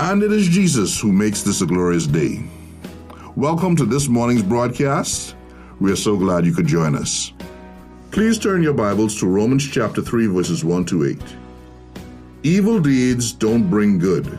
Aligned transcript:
And 0.00 0.22
it 0.22 0.30
is 0.30 0.46
Jesus 0.46 1.00
who 1.00 1.10
makes 1.10 1.42
this 1.42 1.60
a 1.60 1.66
glorious 1.66 2.06
day. 2.06 2.44
Welcome 3.34 3.74
to 3.74 3.84
this 3.84 4.06
morning's 4.06 4.44
broadcast. 4.44 5.34
We 5.80 5.90
are 5.90 5.96
so 5.96 6.16
glad 6.16 6.46
you 6.46 6.54
could 6.54 6.68
join 6.68 6.94
us. 6.94 7.32
Please 8.12 8.38
turn 8.38 8.62
your 8.62 8.74
Bibles 8.74 9.18
to 9.18 9.26
Romans 9.26 9.68
chapter 9.68 10.00
3, 10.00 10.28
verses 10.28 10.64
1 10.64 10.84
to 10.84 11.04
8. 11.04 11.20
Evil 12.44 12.78
deeds 12.78 13.32
don't 13.32 13.68
bring 13.68 13.98
good, 13.98 14.38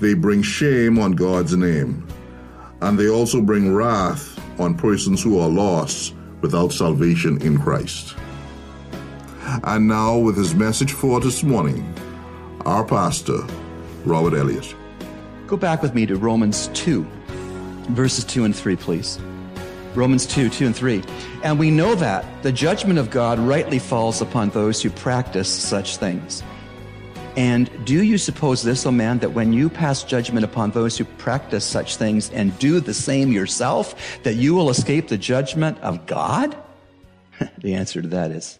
they 0.00 0.14
bring 0.14 0.40
shame 0.40 0.98
on 0.98 1.12
God's 1.12 1.54
name, 1.54 2.08
and 2.80 2.98
they 2.98 3.10
also 3.10 3.42
bring 3.42 3.74
wrath 3.74 4.40
on 4.58 4.74
persons 4.74 5.22
who 5.22 5.38
are 5.40 5.48
lost 5.50 6.14
without 6.40 6.72
salvation 6.72 7.40
in 7.42 7.58
Christ. 7.58 8.16
And 9.62 9.86
now, 9.86 10.16
with 10.16 10.38
his 10.38 10.54
message 10.54 10.92
for 10.92 11.20
this 11.20 11.42
morning, 11.42 11.94
our 12.64 12.82
pastor, 12.82 13.46
Robert 14.04 14.34
Elliott. 14.34 14.74
Go 15.46 15.56
back 15.56 15.82
with 15.82 15.94
me 15.94 16.06
to 16.06 16.16
Romans 16.16 16.68
2, 16.74 17.06
verses 17.90 18.24
2 18.24 18.44
and 18.44 18.54
3, 18.54 18.76
please. 18.76 19.18
Romans 19.94 20.26
2, 20.26 20.48
2 20.48 20.66
and 20.66 20.76
3. 20.76 21.02
And 21.42 21.58
we 21.58 21.70
know 21.70 21.94
that 21.96 22.24
the 22.42 22.52
judgment 22.52 22.98
of 22.98 23.10
God 23.10 23.38
rightly 23.38 23.78
falls 23.78 24.20
upon 24.20 24.50
those 24.50 24.80
who 24.80 24.90
practice 24.90 25.48
such 25.48 25.96
things. 25.96 26.42
And 27.36 27.70
do 27.84 28.02
you 28.02 28.18
suppose 28.18 28.62
this, 28.62 28.86
O 28.86 28.90
man, 28.90 29.18
that 29.20 29.32
when 29.32 29.52
you 29.52 29.68
pass 29.68 30.02
judgment 30.02 30.44
upon 30.44 30.70
those 30.72 30.98
who 30.98 31.04
practice 31.04 31.64
such 31.64 31.96
things 31.96 32.30
and 32.30 32.56
do 32.58 32.80
the 32.80 32.94
same 32.94 33.32
yourself, 33.32 34.22
that 34.22 34.34
you 34.34 34.54
will 34.54 34.70
escape 34.70 35.08
the 35.08 35.18
judgment 35.18 35.78
of 35.80 36.06
God? 36.06 36.56
the 37.58 37.74
answer 37.74 38.02
to 38.02 38.08
that 38.08 38.30
is 38.30 38.58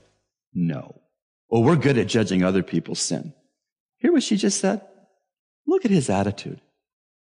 no. 0.55 1.01
Well, 1.49 1.63
we're 1.63 1.77
good 1.77 1.99
at 1.99 2.07
judging 2.07 2.43
other 2.43 2.63
people's 2.63 3.01
sin. 3.01 3.35
Hear 3.99 4.13
what 4.13 4.23
she 4.23 4.37
just 4.37 4.61
said? 4.61 4.81
Look 5.71 5.85
at 5.85 5.93
his 5.93 6.11
attitude. 6.11 6.61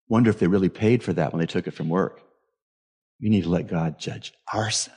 Wonder 0.09 0.29
if 0.29 0.41
they 0.41 0.49
really 0.49 0.69
paid 0.69 1.05
for 1.05 1.13
that 1.13 1.33
when 1.33 1.39
they 1.39 1.47
took 1.47 1.69
it 1.69 1.75
from 1.75 1.89
work. 1.89 2.21
We 3.21 3.29
need 3.29 3.45
to 3.45 3.49
let 3.49 3.69
God 3.69 4.01
judge 4.01 4.35
our 4.53 4.73
sin. 4.73 4.93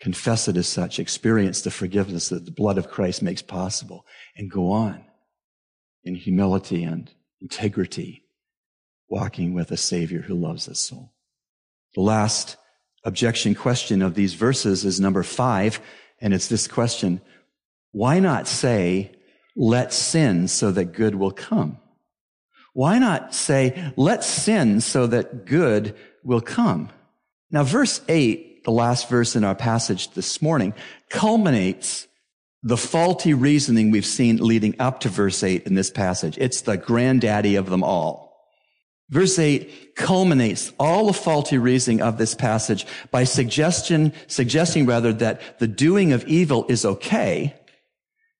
Confess 0.00 0.48
it 0.48 0.56
as 0.56 0.66
such, 0.66 0.98
experience 0.98 1.60
the 1.60 1.70
forgiveness 1.70 2.30
that 2.30 2.46
the 2.46 2.50
blood 2.50 2.78
of 2.78 2.90
Christ 2.90 3.22
makes 3.22 3.42
possible, 3.42 4.06
and 4.34 4.50
go 4.50 4.72
on 4.72 5.04
in 6.04 6.14
humility 6.14 6.82
and 6.82 7.10
integrity, 7.42 8.22
walking 9.10 9.52
with 9.52 9.70
a 9.70 9.76
Savior 9.76 10.22
who 10.22 10.34
loves 10.34 10.66
us 10.66 10.80
so. 10.80 11.10
The 11.94 12.00
last 12.00 12.56
objection 13.04 13.54
question 13.54 14.00
of 14.00 14.14
these 14.14 14.32
verses 14.32 14.86
is 14.86 14.98
number 14.98 15.22
five, 15.22 15.80
and 16.18 16.32
it's 16.32 16.48
this 16.48 16.66
question 16.66 17.20
Why 17.92 18.20
not 18.20 18.48
say, 18.48 19.12
let 19.54 19.92
sin 19.92 20.48
so 20.48 20.72
that 20.72 20.94
good 20.94 21.14
will 21.14 21.32
come? 21.32 21.76
Why 22.72 22.98
not 22.98 23.34
say, 23.34 23.92
let's 23.96 24.26
sin 24.26 24.80
so 24.80 25.06
that 25.08 25.46
good 25.46 25.96
will 26.22 26.40
come? 26.40 26.90
Now, 27.50 27.64
verse 27.64 28.00
8, 28.08 28.64
the 28.64 28.70
last 28.70 29.08
verse 29.08 29.34
in 29.34 29.44
our 29.44 29.54
passage 29.54 30.12
this 30.12 30.40
morning, 30.40 30.74
culminates 31.08 32.06
the 32.62 32.76
faulty 32.76 33.34
reasoning 33.34 33.90
we've 33.90 34.06
seen 34.06 34.36
leading 34.36 34.76
up 34.78 35.00
to 35.00 35.08
verse 35.08 35.42
8 35.42 35.66
in 35.66 35.74
this 35.74 35.90
passage. 35.90 36.36
It's 36.38 36.60
the 36.60 36.76
granddaddy 36.76 37.56
of 37.56 37.70
them 37.70 37.82
all. 37.82 38.30
Verse 39.08 39.38
8 39.38 39.96
culminates 39.96 40.72
all 40.78 41.06
the 41.06 41.12
faulty 41.12 41.58
reasoning 41.58 42.00
of 42.00 42.16
this 42.16 42.34
passage 42.34 42.86
by 43.10 43.24
suggestion, 43.24 44.12
suggesting 44.28 44.86
rather 44.86 45.12
that 45.14 45.58
the 45.58 45.66
doing 45.66 46.12
of 46.12 46.24
evil 46.28 46.64
is 46.68 46.84
okay 46.84 47.56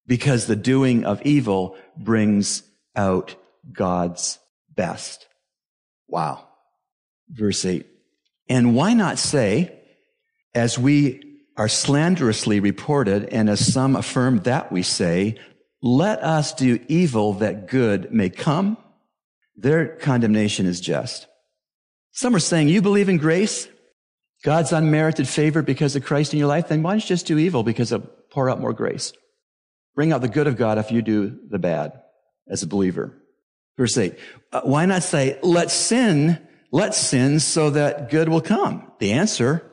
because 0.06 0.46
the 0.46 0.56
doing 0.56 1.04
of 1.04 1.20
evil 1.22 1.76
brings 1.96 2.62
out 2.94 3.34
God's 3.72 4.38
best. 4.74 5.26
Wow. 6.08 6.46
Verse 7.28 7.64
8. 7.64 7.86
And 8.48 8.74
why 8.74 8.94
not 8.94 9.18
say, 9.18 9.78
as 10.54 10.78
we 10.78 11.38
are 11.56 11.68
slanderously 11.68 12.58
reported, 12.58 13.24
and 13.26 13.48
as 13.48 13.72
some 13.72 13.94
affirm 13.94 14.38
that 14.40 14.72
we 14.72 14.82
say, 14.82 15.36
let 15.82 16.22
us 16.22 16.52
do 16.52 16.78
evil 16.88 17.34
that 17.34 17.68
good 17.68 18.12
may 18.12 18.30
come. 18.30 18.76
Their 19.56 19.96
condemnation 19.96 20.66
is 20.66 20.80
just. 20.80 21.26
Some 22.12 22.34
are 22.34 22.40
saying, 22.40 22.68
you 22.68 22.82
believe 22.82 23.08
in 23.08 23.18
grace, 23.18 23.68
God's 24.42 24.72
unmerited 24.72 25.28
favor 25.28 25.62
because 25.62 25.94
of 25.96 26.04
Christ 26.04 26.32
in 26.32 26.38
your 26.38 26.48
life, 26.48 26.68
then 26.68 26.82
why 26.82 26.92
don't 26.92 27.02
you 27.02 27.08
just 27.08 27.26
do 27.26 27.38
evil 27.38 27.62
because 27.62 27.92
of 27.92 28.08
pour 28.30 28.48
out 28.50 28.60
more 28.60 28.72
grace? 28.72 29.12
Bring 29.94 30.12
out 30.12 30.22
the 30.22 30.28
good 30.28 30.46
of 30.46 30.56
God 30.56 30.78
if 30.78 30.90
you 30.90 31.02
do 31.02 31.38
the 31.48 31.58
bad 31.58 31.92
as 32.48 32.62
a 32.62 32.66
believer. 32.66 33.19
Verse 33.80 33.96
8. 33.96 34.14
Uh, 34.52 34.60
why 34.64 34.84
not 34.84 35.02
say, 35.02 35.38
let's 35.42 35.72
sin, 35.72 36.38
let's 36.70 36.98
sin 36.98 37.40
so 37.40 37.70
that 37.70 38.10
good 38.10 38.28
will 38.28 38.42
come? 38.42 38.92
The 38.98 39.12
answer, 39.12 39.72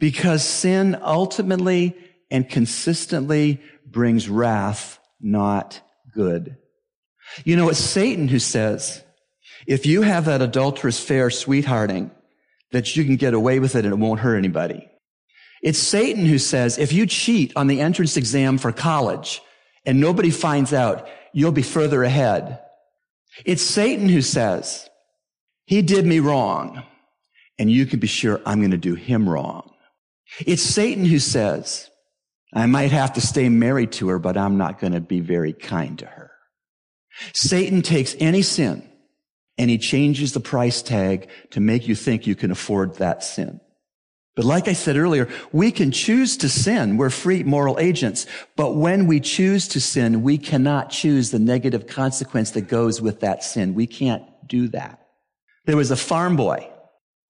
because 0.00 0.42
sin 0.42 0.96
ultimately 1.02 1.94
and 2.30 2.48
consistently 2.48 3.60
brings 3.84 4.26
wrath, 4.26 4.98
not 5.20 5.82
good. 6.14 6.56
You 7.44 7.56
know, 7.56 7.68
it's 7.68 7.78
Satan 7.78 8.28
who 8.28 8.38
says, 8.38 9.04
if 9.66 9.84
you 9.84 10.00
have 10.00 10.24
that 10.24 10.40
adulterous 10.40 10.98
fair 10.98 11.28
sweethearting, 11.28 12.10
that 12.72 12.96
you 12.96 13.04
can 13.04 13.16
get 13.16 13.34
away 13.34 13.58
with 13.58 13.74
it 13.74 13.84
and 13.84 13.92
it 13.92 13.98
won't 13.98 14.20
hurt 14.20 14.38
anybody. 14.38 14.88
It's 15.62 15.78
Satan 15.78 16.24
who 16.24 16.38
says, 16.38 16.78
if 16.78 16.90
you 16.90 17.04
cheat 17.04 17.52
on 17.54 17.66
the 17.66 17.82
entrance 17.82 18.16
exam 18.16 18.56
for 18.56 18.72
college 18.72 19.42
and 19.84 20.00
nobody 20.00 20.30
finds 20.30 20.72
out, 20.72 21.06
you'll 21.34 21.52
be 21.52 21.60
further 21.60 22.02
ahead. 22.02 22.62
It's 23.44 23.62
Satan 23.62 24.08
who 24.08 24.22
says, 24.22 24.88
he 25.66 25.82
did 25.82 26.06
me 26.06 26.20
wrong 26.20 26.82
and 27.58 27.70
you 27.70 27.86
can 27.86 28.00
be 28.00 28.06
sure 28.06 28.40
I'm 28.46 28.60
going 28.60 28.70
to 28.70 28.76
do 28.76 28.94
him 28.94 29.28
wrong. 29.28 29.72
It's 30.46 30.62
Satan 30.62 31.04
who 31.04 31.18
says, 31.18 31.90
I 32.54 32.66
might 32.66 32.92
have 32.92 33.12
to 33.14 33.20
stay 33.20 33.48
married 33.48 33.92
to 33.92 34.08
her, 34.08 34.18
but 34.18 34.36
I'm 34.36 34.56
not 34.56 34.78
going 34.78 34.92
to 34.92 35.00
be 35.00 35.20
very 35.20 35.52
kind 35.52 35.98
to 35.98 36.06
her. 36.06 36.30
Satan 37.34 37.82
takes 37.82 38.14
any 38.20 38.42
sin 38.42 38.88
and 39.58 39.70
he 39.70 39.78
changes 39.78 40.32
the 40.32 40.40
price 40.40 40.82
tag 40.82 41.28
to 41.50 41.60
make 41.60 41.88
you 41.88 41.94
think 41.94 42.26
you 42.26 42.34
can 42.34 42.50
afford 42.50 42.96
that 42.96 43.22
sin. 43.22 43.60
But 44.36 44.44
like 44.44 44.68
I 44.68 44.74
said 44.74 44.98
earlier, 44.98 45.28
we 45.50 45.72
can 45.72 45.90
choose 45.90 46.36
to 46.36 46.48
sin. 46.50 46.98
We're 46.98 47.08
free 47.08 47.42
moral 47.42 47.78
agents. 47.80 48.26
But 48.54 48.76
when 48.76 49.06
we 49.06 49.18
choose 49.18 49.66
to 49.68 49.80
sin, 49.80 50.22
we 50.22 50.36
cannot 50.36 50.90
choose 50.90 51.30
the 51.30 51.38
negative 51.38 51.86
consequence 51.86 52.50
that 52.50 52.68
goes 52.68 53.00
with 53.00 53.20
that 53.20 53.42
sin. 53.42 53.74
We 53.74 53.86
can't 53.86 54.22
do 54.46 54.68
that. 54.68 55.00
There 55.64 55.76
was 55.76 55.90
a 55.90 55.96
farm 55.96 56.36
boy 56.36 56.68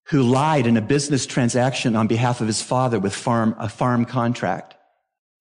who 0.09 0.23
lied 0.23 0.67
in 0.67 0.77
a 0.77 0.83
business 0.83 1.27
transaction 1.27 1.95
on 1.95 2.09
behalf 2.09 2.41
of 2.41 2.49
his 2.49 2.61
father 2.61 2.99
with 2.99 3.15
farm, 3.15 3.55
a 3.59 3.69
farm 3.69 4.05
contract. 4.05 4.75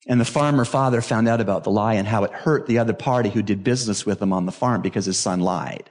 And 0.08 0.22
the 0.22 0.26
farmer 0.26 0.66
father 0.66 1.02
found 1.02 1.28
out 1.28 1.42
about 1.42 1.64
the 1.64 1.72
lie 1.72 1.96
and 1.96 2.08
how 2.08 2.24
it 2.24 2.32
hurt 2.32 2.68
the 2.68 2.78
other 2.78 2.94
party 2.94 3.30
who 3.30 3.42
did 3.42 3.64
business 3.64 4.06
with 4.06 4.22
him 4.22 4.32
on 4.32 4.46
the 4.46 4.52
farm 4.52 4.84
because 4.84 5.06
his 5.06 5.18
son 5.18 5.40
lied. 5.40 5.90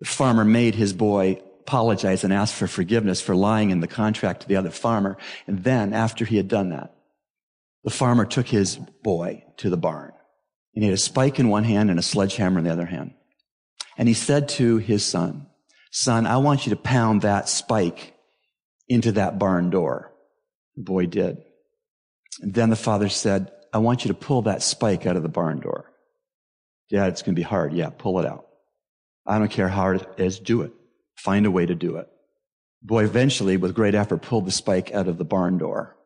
The 0.00 0.06
farmer 0.06 0.46
made 0.46 0.74
his 0.74 0.94
boy 0.94 1.42
apologize 1.66 2.24
and 2.24 2.32
ask 2.32 2.54
for 2.54 2.66
forgiveness 2.66 3.20
for 3.20 3.34
lying 3.34 3.70
in 3.70 3.80
the 3.80 3.86
contract 3.86 4.42
to 4.42 4.48
the 4.48 4.56
other 4.56 4.70
farmer. 4.70 5.16
And 5.46 5.64
then 5.64 5.92
after 5.92 6.24
he 6.24 6.36
had 6.36 6.48
done 6.48 6.70
that, 6.70 6.94
the 7.84 7.90
farmer 7.90 8.26
took 8.26 8.46
his 8.46 8.76
boy 8.76 9.44
to 9.58 9.70
the 9.70 9.76
barn 9.76 10.12
and 10.74 10.82
he 10.82 10.90
had 10.90 10.94
a 10.94 11.00
spike 11.00 11.38
in 11.38 11.48
one 11.48 11.64
hand 11.64 11.90
and 11.90 11.98
a 11.98 12.02
sledgehammer 12.02 12.58
in 12.58 12.64
the 12.64 12.72
other 12.72 12.86
hand. 12.86 13.14
And 13.96 14.08
he 14.08 14.14
said 14.14 14.48
to 14.50 14.78
his 14.78 15.04
son, 15.04 15.46
son, 15.90 16.26
I 16.26 16.38
want 16.38 16.66
you 16.66 16.70
to 16.70 16.76
pound 16.76 17.22
that 17.22 17.48
spike 17.48 18.14
into 18.88 19.12
that 19.12 19.38
barn 19.38 19.70
door. 19.70 20.12
The 20.76 20.82
boy 20.82 21.06
did. 21.06 21.38
And 22.42 22.52
then 22.52 22.70
the 22.70 22.76
father 22.76 23.08
said, 23.08 23.52
I 23.72 23.78
want 23.78 24.04
you 24.04 24.08
to 24.08 24.18
pull 24.18 24.42
that 24.42 24.62
spike 24.62 25.06
out 25.06 25.16
of 25.16 25.22
the 25.22 25.28
barn 25.28 25.60
door. 25.60 25.90
Dad, 26.90 27.08
it's 27.08 27.22
going 27.22 27.34
to 27.34 27.38
be 27.38 27.44
hard. 27.44 27.72
Yeah, 27.72 27.90
pull 27.90 28.18
it 28.18 28.26
out. 28.26 28.46
I 29.26 29.38
don't 29.38 29.50
care 29.50 29.68
how 29.68 29.82
hard 29.82 30.02
it 30.02 30.08
is, 30.18 30.38
do 30.38 30.62
it. 30.62 30.72
Find 31.16 31.46
a 31.46 31.50
way 31.50 31.66
to 31.66 31.74
do 31.74 31.96
it. 31.96 32.08
Boy 32.82 33.04
eventually, 33.04 33.56
with 33.56 33.74
great 33.74 33.94
effort, 33.94 34.22
pulled 34.22 34.46
the 34.46 34.52
spike 34.52 34.92
out 34.92 35.08
of 35.08 35.18
the 35.18 35.24
barn 35.24 35.58
door. 35.58 35.96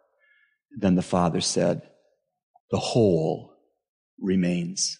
Then 0.76 0.94
the 0.94 1.02
father 1.02 1.40
said, 1.40 1.82
the 2.70 2.78
hole 2.78 3.54
remains. 4.20 4.98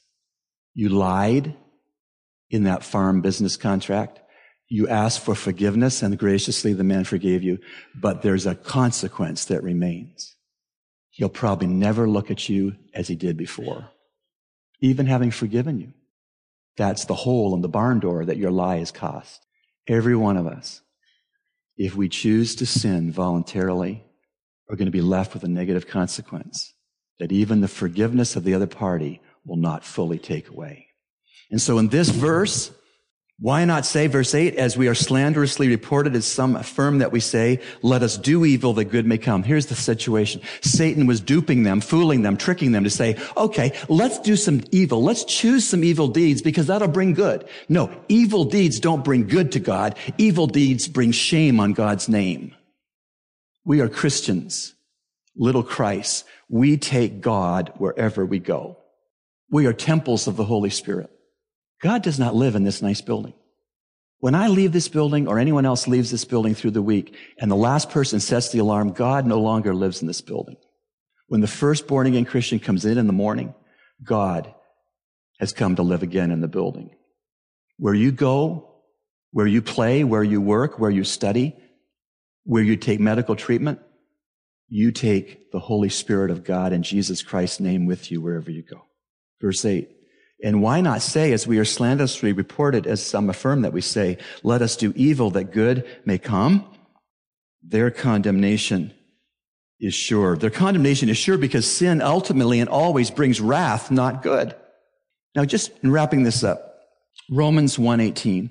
You 0.75 0.89
lied 0.89 1.55
in 2.51 2.65
that 2.65 2.83
farm 2.83 3.21
business 3.21 3.57
contract. 3.57 4.21
You 4.69 4.89
asked 4.89 5.21
for 5.21 5.35
forgiveness 5.35 6.03
and 6.03 6.19
graciously 6.19 6.73
the 6.73 6.85
man 6.85 7.05
forgave 7.05 7.43
you, 7.43 7.59
but 7.95 8.23
there's 8.23 8.47
a 8.47 8.55
consequence 8.55 9.47
that 9.47 9.63
remains. 9.63 10.37
He'll 11.11 11.29
probably 11.29 11.67
never 11.67 12.09
look 12.09 12.31
at 12.31 12.49
you 12.49 12.77
as 12.95 13.09
he 13.09 13.17
did 13.17 13.37
before, 13.37 13.91
even 14.81 15.07
having 15.07 15.31
forgiven 15.31 15.81
you. 15.81 15.93
That's 16.77 17.07
the 17.07 17.15
hole 17.15 17.55
in 17.55 17.63
the 17.63 17.69
barn 17.69 17.99
door 17.99 18.25
that 18.25 18.37
your 18.37 18.51
lie 18.51 18.77
has 18.77 18.93
cost. 18.93 19.45
Every 19.89 20.17
one 20.17 20.37
of 20.37 20.47
us, 20.47 20.83
if 21.77 21.95
we 21.95 22.09
choose 22.09 22.55
to 22.57 22.67
sin 22.67 23.11
voluntarily, 23.11 24.05
are 24.69 24.77
going 24.77 24.87
to 24.87 24.93
be 24.93 25.01
left 25.01 25.35
with 25.35 25.45
a 25.45 25.49
negative 25.49 25.87
consequence 25.87 26.75
that 27.19 27.33
even 27.33 27.61
the 27.61 27.69
forgiveness 27.69 28.37
of 28.37 28.45
the 28.45 28.55
other 28.55 28.67
party 28.67 29.21
will 29.45 29.57
not 29.57 29.85
fully 29.85 30.19
take 30.19 30.49
away. 30.49 30.89
And 31.51 31.61
so 31.61 31.79
in 31.79 31.89
this 31.89 32.11
verse, 32.11 32.71
why 33.41 33.65
not 33.65 33.87
say, 33.87 34.09
verse 34.09 34.35
8, 34.35 34.57
as 34.57 34.77
we 34.77 34.89
are 34.89 34.97
slanderously 34.97 35.69
reported, 35.69 36.17
as 36.17 36.27
some 36.27 36.57
affirm 36.57 36.99
that 36.99 37.13
we 37.13 37.21
say, 37.21 37.61
let 37.83 38.03
us 38.03 38.19
do 38.19 38.45
evil 38.45 38.73
that 38.73 38.87
good 38.87 39.07
may 39.07 39.17
come. 39.17 39.45
Here's 39.45 39.67
the 39.67 39.77
situation. 39.77 40.41
Satan 40.61 41.07
was 41.07 41.21
duping 41.21 41.63
them, 41.63 41.81
fooling 41.81 42.23
them, 42.23 42.37
tricking 42.37 42.73
them 42.73 42.83
to 42.83 42.91
say, 42.91 43.17
okay, 43.37 43.79
let's 43.89 44.19
do 44.19 44.35
some 44.35 44.63
evil. 44.73 45.05
Let's 45.05 45.23
choose 45.23 45.69
some 45.69 45.85
evil 45.85 46.09
deeds 46.09 46.43
because 46.43 46.67
that'll 46.67 46.89
bring 46.89 47.15
good. 47.15 47.49
No, 47.69 47.93
evil 48.09 48.45
deeds 48.45 48.81
don't 48.81 49.05
bring 49.05 49.29
good 49.29 49.53
to 49.53 49.61
God. 49.61 49.97
Evil 50.19 50.49
deeds 50.49 50.89
bring 50.89 51.13
shame 51.13 51.61
on 51.61 51.75
God's 51.75 52.09
name. 52.09 52.57
We 53.65 53.81
are 53.83 53.89
Christians, 53.89 54.75
little 55.37 55.63
Christ. 55.63 56.25
We 56.49 56.77
take 56.77 57.21
God 57.21 57.73
wherever 57.77 58.27
we 58.27 58.41
go. 58.41 58.79
We 59.49 59.67
are 59.67 59.73
temples 59.73 60.27
of 60.27 60.35
the 60.35 60.45
Holy 60.45 60.71
Spirit. 60.71 61.11
God 61.81 62.03
does 62.03 62.19
not 62.19 62.35
live 62.35 62.55
in 62.55 62.65
this 62.65 62.83
nice 62.83 63.01
building. 63.01 63.35
When 64.21 64.35
I 64.35 64.49
leave 64.49 64.73
this 64.73 64.89
building 64.89 65.29
or 65.29 65.39
anyone 65.39 65.65
else 65.65 65.87
leaves 65.87 66.11
this 66.11 66.25
building 66.25 66.55
through 66.55 66.73
the 66.73 66.83
week 66.83 67.15
and 67.39 67.51
the 67.51 67.57
last 67.57 67.91
person 67.91 68.19
sets 68.19 68.51
the 68.51 68.59
alarm, 68.59 68.93
God 68.93 69.27
no 69.27 69.41
longer 69.41 69.75
lives 69.75 70.01
in 70.01 70.09
this 70.09 70.21
building. 70.21 70.57
When 71.29 71.41
the 71.41 71.47
first 71.47 71.87
born 71.87 72.07
again 72.07 72.25
Christian 72.25 72.59
comes 72.59 72.85
in 72.85 72.99
in 72.99 73.07
the 73.07 73.13
morning, 73.13 73.55
God 74.03 74.53
has 75.39 75.53
come 75.53 75.77
to 75.77 75.83
live 75.83 76.03
again 76.03 76.33
in 76.33 76.41
the 76.41 76.49
building. 76.49 76.91
Where 77.77 77.95
you 77.95 78.11
go, 78.11 78.75
where 79.31 79.47
you 79.47 79.63
play, 79.63 80.03
where 80.03 80.25
you 80.25 80.41
work, 80.41 80.81
where 80.81 80.91
you 80.91 81.05
study, 81.05 81.55
where 82.43 82.63
you 82.63 82.77
take 82.77 82.99
medical 82.99 83.37
treatment, 83.37 83.79
you 84.69 84.91
take 84.91 85.53
the 85.53 85.61
Holy 85.61 85.89
Spirit 85.91 86.31
of 86.31 86.43
God 86.43 86.73
and 86.73 86.83
Jesus 86.83 87.23
Christ's 87.23 87.61
name 87.61 87.87
with 87.87 88.11
you 88.11 88.21
wherever 88.21 88.51
you 88.51 88.63
go. 88.63 88.87
Verse 89.41 89.65
8. 89.65 89.89
And 90.43 90.63
why 90.63 90.81
not 90.81 91.03
say, 91.03 91.33
as 91.33 91.47
we 91.47 91.59
are 91.59 91.65
slanderously 91.65 92.33
reported, 92.33 92.87
as 92.87 93.05
some 93.05 93.29
affirm 93.29 93.63
that 93.63 93.73
we 93.73 93.81
say, 93.81 94.19
let 94.43 94.63
us 94.63 94.77
do 94.77 94.93
evil 94.95 95.31
that 95.33 95.53
good 95.53 95.85
may 96.05 96.19
come? 96.19 96.65
Their 97.63 97.91
condemnation 97.91 98.95
is 99.81 99.95
sure. 99.95 100.37
Their 100.37 100.51
condemnation 100.51 101.09
is 101.09 101.17
sure 101.17 101.39
because 101.39 101.71
sin 101.71 102.01
ultimately 102.01 102.61
and 102.61 102.69
always 102.69 103.11
brings 103.11 103.41
wrath, 103.41 103.91
not 103.91 104.23
good. 104.23 104.55
Now, 105.35 105.45
just 105.45 105.73
in 105.83 105.91
wrapping 105.91 106.23
this 106.23 106.43
up, 106.45 106.81
Romans 107.31 107.77
1:18. 107.77 108.51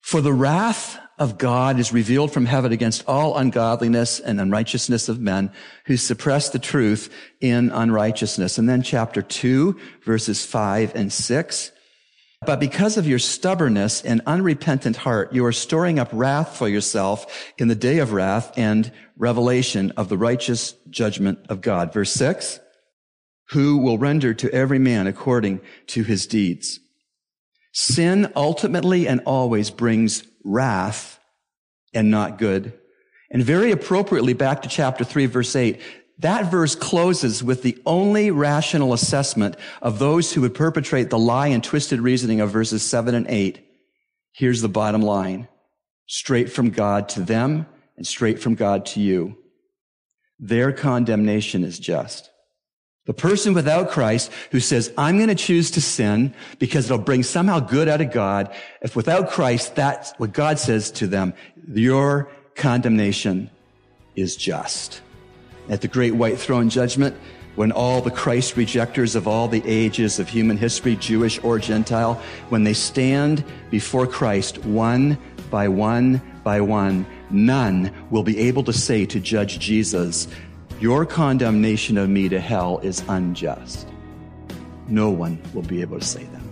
For 0.00 0.20
the 0.20 0.32
wrath 0.32 0.98
of 1.20 1.36
God 1.36 1.78
is 1.78 1.92
revealed 1.92 2.32
from 2.32 2.46
heaven 2.46 2.72
against 2.72 3.04
all 3.06 3.36
ungodliness 3.36 4.18
and 4.18 4.40
unrighteousness 4.40 5.10
of 5.10 5.20
men 5.20 5.52
who 5.84 5.98
suppress 5.98 6.48
the 6.48 6.58
truth 6.58 7.12
in 7.42 7.70
unrighteousness. 7.70 8.56
And 8.56 8.66
then 8.66 8.82
chapter 8.82 9.20
two, 9.20 9.78
verses 10.02 10.44
five 10.46 10.92
and 10.94 11.12
six. 11.12 11.72
But 12.46 12.58
because 12.58 12.96
of 12.96 13.06
your 13.06 13.18
stubbornness 13.18 14.00
and 14.00 14.22
unrepentant 14.24 14.96
heart, 14.96 15.34
you 15.34 15.44
are 15.44 15.52
storing 15.52 15.98
up 15.98 16.08
wrath 16.10 16.56
for 16.56 16.70
yourself 16.70 17.52
in 17.58 17.68
the 17.68 17.74
day 17.74 17.98
of 17.98 18.12
wrath 18.12 18.50
and 18.56 18.90
revelation 19.18 19.92
of 19.98 20.08
the 20.08 20.16
righteous 20.16 20.74
judgment 20.88 21.38
of 21.50 21.60
God. 21.60 21.92
Verse 21.92 22.10
six, 22.10 22.58
who 23.50 23.76
will 23.76 23.98
render 23.98 24.32
to 24.32 24.50
every 24.54 24.78
man 24.78 25.06
according 25.06 25.60
to 25.88 26.02
his 26.02 26.26
deeds. 26.26 26.80
Sin 27.74 28.32
ultimately 28.34 29.06
and 29.06 29.20
always 29.26 29.70
brings 29.70 30.24
wrath 30.44 31.18
and 31.92 32.10
not 32.10 32.38
good. 32.38 32.72
And 33.30 33.42
very 33.42 33.70
appropriately, 33.70 34.32
back 34.32 34.62
to 34.62 34.68
chapter 34.68 35.04
3, 35.04 35.26
verse 35.26 35.54
8, 35.54 35.80
that 36.18 36.50
verse 36.50 36.74
closes 36.74 37.42
with 37.42 37.62
the 37.62 37.80
only 37.86 38.30
rational 38.30 38.92
assessment 38.92 39.56
of 39.80 39.98
those 39.98 40.32
who 40.32 40.42
would 40.42 40.54
perpetrate 40.54 41.08
the 41.08 41.18
lie 41.18 41.48
and 41.48 41.64
twisted 41.64 42.00
reasoning 42.00 42.40
of 42.40 42.50
verses 42.50 42.82
7 42.82 43.14
and 43.14 43.26
8. 43.26 43.66
Here's 44.32 44.60
the 44.60 44.68
bottom 44.68 45.00
line. 45.00 45.48
Straight 46.06 46.52
from 46.52 46.70
God 46.70 47.08
to 47.10 47.20
them 47.20 47.66
and 47.96 48.06
straight 48.06 48.40
from 48.40 48.54
God 48.54 48.84
to 48.86 49.00
you. 49.00 49.38
Their 50.38 50.72
condemnation 50.72 51.64
is 51.64 51.78
just. 51.78 52.29
The 53.10 53.14
person 53.14 53.54
without 53.54 53.90
Christ 53.90 54.30
who 54.52 54.60
says, 54.60 54.92
I'm 54.96 55.16
going 55.16 55.30
to 55.30 55.34
choose 55.34 55.72
to 55.72 55.80
sin 55.80 56.32
because 56.60 56.84
it'll 56.84 56.98
bring 56.98 57.24
somehow 57.24 57.58
good 57.58 57.88
out 57.88 58.00
of 58.00 58.12
God. 58.12 58.54
If 58.82 58.94
without 58.94 59.30
Christ, 59.30 59.74
that's 59.74 60.12
what 60.18 60.32
God 60.32 60.60
says 60.60 60.92
to 60.92 61.08
them. 61.08 61.34
Your 61.72 62.30
condemnation 62.54 63.50
is 64.14 64.36
just. 64.36 65.00
At 65.68 65.80
the 65.80 65.88
great 65.88 66.14
white 66.14 66.38
throne 66.38 66.70
judgment, 66.70 67.16
when 67.56 67.72
all 67.72 68.00
the 68.00 68.12
Christ 68.12 68.56
rejectors 68.56 69.16
of 69.16 69.26
all 69.26 69.48
the 69.48 69.64
ages 69.66 70.20
of 70.20 70.28
human 70.28 70.56
history, 70.56 70.94
Jewish 70.94 71.42
or 71.42 71.58
Gentile, 71.58 72.14
when 72.48 72.62
they 72.62 72.74
stand 72.74 73.44
before 73.70 74.06
Christ 74.06 74.58
one 74.58 75.18
by 75.50 75.66
one 75.66 76.22
by 76.44 76.60
one, 76.60 77.04
none 77.28 77.92
will 78.10 78.22
be 78.22 78.38
able 78.38 78.62
to 78.62 78.72
say 78.72 79.04
to 79.06 79.18
Judge 79.18 79.58
Jesus, 79.58 80.28
your 80.80 81.04
condemnation 81.04 81.98
of 81.98 82.08
me 82.08 82.28
to 82.30 82.40
hell 82.40 82.78
is 82.78 83.04
unjust. 83.08 83.86
No 84.88 85.10
one 85.10 85.40
will 85.52 85.62
be 85.62 85.82
able 85.82 85.98
to 85.98 86.04
say 86.04 86.24
that. 86.24 86.42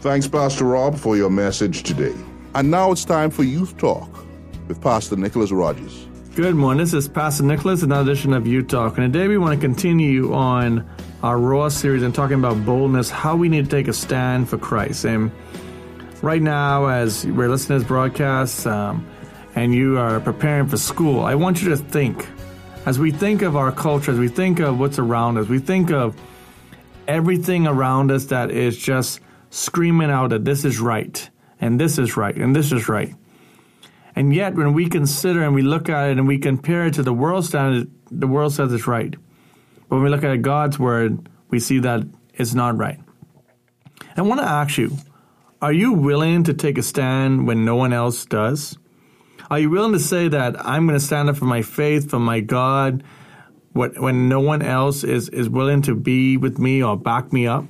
Thanks, 0.00 0.26
Pastor 0.26 0.64
Rob, 0.64 0.98
for 0.98 1.16
your 1.16 1.30
message 1.30 1.84
today. 1.84 2.14
And 2.56 2.72
now 2.72 2.90
it's 2.90 3.04
time 3.04 3.30
for 3.30 3.44
Youth 3.44 3.78
Talk 3.78 4.26
with 4.66 4.80
Pastor 4.80 5.14
Nicholas 5.16 5.52
Rogers. 5.52 6.08
Good 6.34 6.56
morning. 6.56 6.78
This 6.78 6.92
is 6.92 7.08
Pastor 7.08 7.44
Nicholas, 7.44 7.82
another 7.82 8.10
edition 8.10 8.32
of 8.32 8.48
Youth 8.48 8.66
Talk. 8.66 8.98
And 8.98 9.12
today 9.12 9.28
we 9.28 9.38
want 9.38 9.58
to 9.58 9.64
continue 9.64 10.34
on 10.34 10.84
our 11.22 11.38
Raw 11.38 11.68
series 11.68 12.02
and 12.02 12.12
talking 12.12 12.38
about 12.38 12.66
boldness, 12.66 13.10
how 13.10 13.36
we 13.36 13.48
need 13.48 13.66
to 13.66 13.70
take 13.70 13.86
a 13.86 13.92
stand 13.92 14.48
for 14.48 14.58
Christ. 14.58 15.04
And 15.04 15.30
right 16.20 16.42
now, 16.42 16.86
as 16.86 17.24
we're 17.26 17.48
listening 17.48 17.78
to 17.78 17.82
this 17.82 17.88
broadcast 17.88 18.66
um, 18.66 19.06
and 19.54 19.72
you 19.72 19.98
are 19.98 20.18
preparing 20.18 20.66
for 20.66 20.78
school, 20.78 21.20
I 21.20 21.36
want 21.36 21.62
you 21.62 21.68
to 21.68 21.76
think 21.76 22.26
as 22.84 22.98
we 22.98 23.12
think 23.12 23.42
of 23.42 23.56
our 23.56 23.70
culture, 23.70 24.10
as 24.10 24.18
we 24.18 24.28
think 24.28 24.60
of 24.60 24.78
what's 24.78 24.98
around 24.98 25.38
us, 25.38 25.48
we 25.48 25.58
think 25.58 25.90
of 25.90 26.16
everything 27.06 27.66
around 27.66 28.10
us 28.10 28.26
that 28.26 28.50
is 28.50 28.76
just 28.76 29.20
screaming 29.50 30.10
out 30.10 30.30
that 30.30 30.44
this 30.44 30.64
is 30.64 30.80
right, 30.80 31.28
and 31.60 31.78
this 31.78 31.98
is 31.98 32.16
right, 32.16 32.34
and 32.36 32.56
this 32.56 32.72
is 32.72 32.88
right. 32.88 33.14
And 34.14 34.34
yet, 34.34 34.54
when 34.54 34.72
we 34.72 34.88
consider 34.88 35.42
and 35.42 35.54
we 35.54 35.62
look 35.62 35.88
at 35.88 36.10
it 36.10 36.18
and 36.18 36.26
we 36.26 36.38
compare 36.38 36.86
it 36.86 36.94
to 36.94 37.02
the 37.02 37.12
world 37.12 37.44
standard, 37.44 37.90
the 38.10 38.26
world 38.26 38.52
says 38.52 38.72
it's 38.72 38.86
right. 38.86 39.14
But 39.88 39.96
when 39.96 40.02
we 40.02 40.10
look 40.10 40.24
at 40.24 40.42
God's 40.42 40.78
word, 40.78 41.28
we 41.48 41.60
see 41.60 41.78
that 41.80 42.02
it's 42.34 42.54
not 42.54 42.76
right. 42.76 42.98
I 44.16 44.22
want 44.22 44.40
to 44.40 44.48
ask 44.48 44.76
you 44.76 44.96
are 45.62 45.72
you 45.72 45.92
willing 45.92 46.44
to 46.44 46.54
take 46.54 46.76
a 46.76 46.82
stand 46.82 47.46
when 47.46 47.64
no 47.64 47.76
one 47.76 47.92
else 47.92 48.26
does? 48.26 48.76
Are 49.52 49.58
you 49.58 49.68
willing 49.68 49.92
to 49.92 49.98
say 49.98 50.28
that 50.28 50.66
I'm 50.66 50.86
going 50.86 50.98
to 50.98 51.04
stand 51.04 51.28
up 51.28 51.36
for 51.36 51.44
my 51.44 51.60
faith, 51.60 52.08
for 52.08 52.18
my 52.18 52.40
God, 52.40 53.04
when 53.74 54.26
no 54.30 54.40
one 54.40 54.62
else 54.62 55.04
is, 55.04 55.28
is 55.28 55.46
willing 55.46 55.82
to 55.82 55.94
be 55.94 56.38
with 56.38 56.58
me 56.58 56.82
or 56.82 56.96
back 56.96 57.34
me 57.34 57.46
up? 57.46 57.66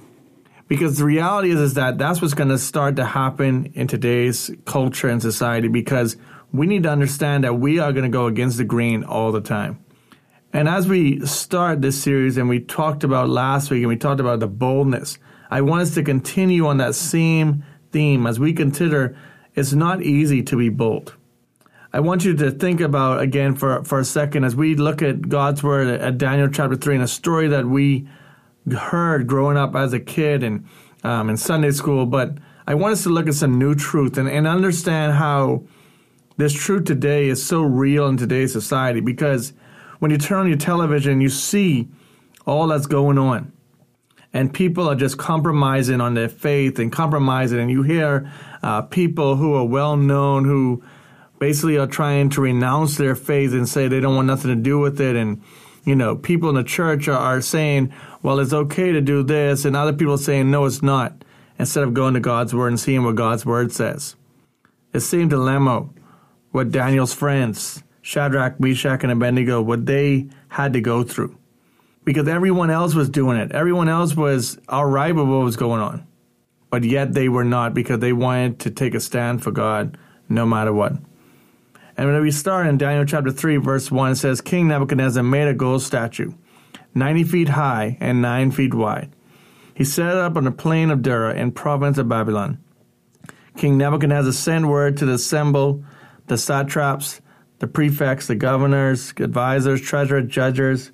Because 0.68 0.98
the 0.98 1.04
reality 1.04 1.50
is, 1.50 1.58
is 1.58 1.74
that 1.74 1.98
that's 1.98 2.22
what's 2.22 2.34
going 2.34 2.50
to 2.50 2.58
start 2.58 2.94
to 2.96 3.04
happen 3.04 3.72
in 3.74 3.88
today's 3.88 4.48
culture 4.64 5.08
and 5.08 5.20
society 5.20 5.66
because 5.66 6.16
we 6.52 6.68
need 6.68 6.84
to 6.84 6.88
understand 6.88 7.42
that 7.42 7.54
we 7.54 7.80
are 7.80 7.90
going 7.90 8.04
to 8.04 8.08
go 8.16 8.26
against 8.26 8.58
the 8.58 8.64
grain 8.64 9.02
all 9.02 9.32
the 9.32 9.40
time. 9.40 9.84
And 10.52 10.68
as 10.68 10.86
we 10.86 11.26
start 11.26 11.82
this 11.82 12.00
series 12.00 12.36
and 12.36 12.48
we 12.48 12.60
talked 12.60 13.02
about 13.02 13.28
last 13.28 13.72
week 13.72 13.80
and 13.80 13.88
we 13.88 13.96
talked 13.96 14.20
about 14.20 14.38
the 14.38 14.46
boldness, 14.46 15.18
I 15.50 15.62
want 15.62 15.82
us 15.82 15.94
to 15.94 16.04
continue 16.04 16.64
on 16.64 16.76
that 16.76 16.94
same 16.94 17.64
theme 17.90 18.24
as 18.28 18.38
we 18.38 18.52
consider 18.52 19.18
it's 19.56 19.72
not 19.72 20.00
easy 20.00 20.44
to 20.44 20.56
be 20.56 20.68
bold. 20.68 21.16
I 21.94 22.00
want 22.00 22.24
you 22.24 22.34
to 22.36 22.50
think 22.50 22.80
about 22.80 23.20
again 23.20 23.54
for, 23.54 23.84
for 23.84 24.00
a 24.00 24.04
second 24.04 24.44
as 24.44 24.56
we 24.56 24.74
look 24.76 25.02
at 25.02 25.28
God's 25.28 25.62
word 25.62 25.88
at 25.88 26.16
Daniel 26.16 26.48
chapter 26.48 26.74
3 26.74 26.94
and 26.94 27.04
a 27.04 27.08
story 27.08 27.48
that 27.48 27.66
we 27.66 28.08
heard 28.74 29.26
growing 29.26 29.58
up 29.58 29.76
as 29.76 29.92
a 29.92 30.00
kid 30.00 30.42
and 30.42 30.66
um, 31.04 31.28
in 31.28 31.36
Sunday 31.36 31.70
school. 31.70 32.06
But 32.06 32.38
I 32.66 32.74
want 32.76 32.92
us 32.92 33.02
to 33.02 33.10
look 33.10 33.28
at 33.28 33.34
some 33.34 33.58
new 33.58 33.74
truth 33.74 34.16
and, 34.16 34.26
and 34.26 34.46
understand 34.46 35.12
how 35.12 35.64
this 36.38 36.54
truth 36.54 36.86
today 36.86 37.28
is 37.28 37.44
so 37.44 37.60
real 37.60 38.06
in 38.06 38.16
today's 38.16 38.52
society 38.52 39.00
because 39.00 39.52
when 39.98 40.10
you 40.10 40.16
turn 40.16 40.38
on 40.40 40.48
your 40.48 40.56
television, 40.56 41.20
you 41.20 41.28
see 41.28 41.88
all 42.46 42.68
that's 42.68 42.86
going 42.86 43.18
on. 43.18 43.52
And 44.32 44.54
people 44.54 44.88
are 44.88 44.94
just 44.94 45.18
compromising 45.18 46.00
on 46.00 46.14
their 46.14 46.30
faith 46.30 46.78
and 46.78 46.90
compromising. 46.90 47.60
And 47.60 47.70
you 47.70 47.82
hear 47.82 48.32
uh, 48.62 48.80
people 48.80 49.36
who 49.36 49.52
are 49.52 49.66
well 49.66 49.98
known 49.98 50.46
who 50.46 50.82
basically 51.42 51.76
are 51.76 51.88
trying 51.88 52.30
to 52.30 52.40
renounce 52.40 52.96
their 52.96 53.16
faith 53.16 53.52
and 53.52 53.68
say 53.68 53.88
they 53.88 53.98
don't 53.98 54.14
want 54.14 54.28
nothing 54.28 54.54
to 54.54 54.62
do 54.62 54.78
with 54.78 55.00
it. 55.00 55.16
And, 55.16 55.42
you 55.84 55.96
know, 55.96 56.14
people 56.14 56.48
in 56.48 56.54
the 56.54 56.62
church 56.62 57.08
are, 57.08 57.18
are 57.18 57.40
saying, 57.40 57.92
well, 58.22 58.38
it's 58.38 58.52
okay 58.52 58.92
to 58.92 59.00
do 59.00 59.24
this. 59.24 59.64
And 59.64 59.74
other 59.74 59.92
people 59.92 60.16
saying, 60.16 60.52
no, 60.52 60.66
it's 60.66 60.84
not, 60.84 61.24
instead 61.58 61.82
of 61.82 61.94
going 61.94 62.14
to 62.14 62.20
God's 62.20 62.54
word 62.54 62.68
and 62.68 62.78
seeing 62.78 63.02
what 63.02 63.16
God's 63.16 63.44
word 63.44 63.72
says. 63.72 64.14
The 64.92 65.00
same 65.00 65.28
dilemma 65.28 65.88
what 66.52 66.70
Daniel's 66.70 67.12
friends, 67.12 67.82
Shadrach, 68.02 68.60
Meshach, 68.60 69.02
and 69.02 69.10
Abednego, 69.10 69.60
what 69.60 69.84
they 69.84 70.28
had 70.46 70.72
to 70.74 70.80
go 70.80 71.02
through. 71.02 71.36
Because 72.04 72.28
everyone 72.28 72.70
else 72.70 72.94
was 72.94 73.08
doing 73.08 73.36
it. 73.36 73.50
Everyone 73.50 73.88
else 73.88 74.14
was 74.14 74.60
all 74.68 74.86
right 74.86 75.12
with 75.12 75.26
what 75.26 75.42
was 75.42 75.56
going 75.56 75.80
on. 75.80 76.06
But 76.70 76.84
yet 76.84 77.14
they 77.14 77.28
were 77.28 77.42
not 77.44 77.74
because 77.74 77.98
they 77.98 78.12
wanted 78.12 78.60
to 78.60 78.70
take 78.70 78.94
a 78.94 79.00
stand 79.00 79.42
for 79.42 79.50
God 79.50 79.98
no 80.28 80.46
matter 80.46 80.72
what. 80.72 80.92
And 81.96 82.10
when 82.10 82.22
we 82.22 82.30
start 82.30 82.66
in 82.66 82.78
Daniel 82.78 83.04
chapter 83.04 83.30
3, 83.30 83.58
verse 83.58 83.90
1, 83.90 84.12
it 84.12 84.16
says, 84.16 84.40
King 84.40 84.68
Nebuchadnezzar 84.68 85.22
made 85.22 85.48
a 85.48 85.54
gold 85.54 85.82
statue, 85.82 86.32
90 86.94 87.24
feet 87.24 87.48
high 87.50 87.98
and 88.00 88.22
9 88.22 88.50
feet 88.50 88.74
wide. 88.74 89.10
He 89.74 89.84
set 89.84 90.08
it 90.08 90.16
up 90.16 90.36
on 90.36 90.44
the 90.44 90.52
plain 90.52 90.90
of 90.90 91.02
Dura 91.02 91.34
in 91.34 91.52
province 91.52 91.98
of 91.98 92.08
Babylon. 92.08 92.62
King 93.56 93.76
Nebuchadnezzar 93.76 94.32
sent 94.32 94.66
word 94.66 94.96
to 94.98 95.10
assemble 95.10 95.84
the 96.26 96.38
satraps, 96.38 97.20
the 97.58 97.66
prefects, 97.66 98.26
the 98.26 98.34
governors, 98.34 99.12
advisors, 99.18 99.80
treasurers, 99.80 100.28
judges, 100.28 100.92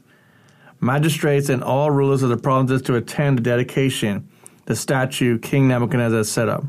magistrates, 0.81 1.49
and 1.49 1.63
all 1.63 1.91
rulers 1.91 2.23
of 2.23 2.31
the 2.31 2.37
provinces 2.37 2.83
to 2.83 2.97
attend 2.97 3.39
the 3.39 3.43
dedication 3.43 4.29
the 4.69 4.77
statue 4.77 5.39
King 5.39 5.67
Nebuchadnezzar 5.69 6.25
set 6.25 6.51
up. 6.51 6.63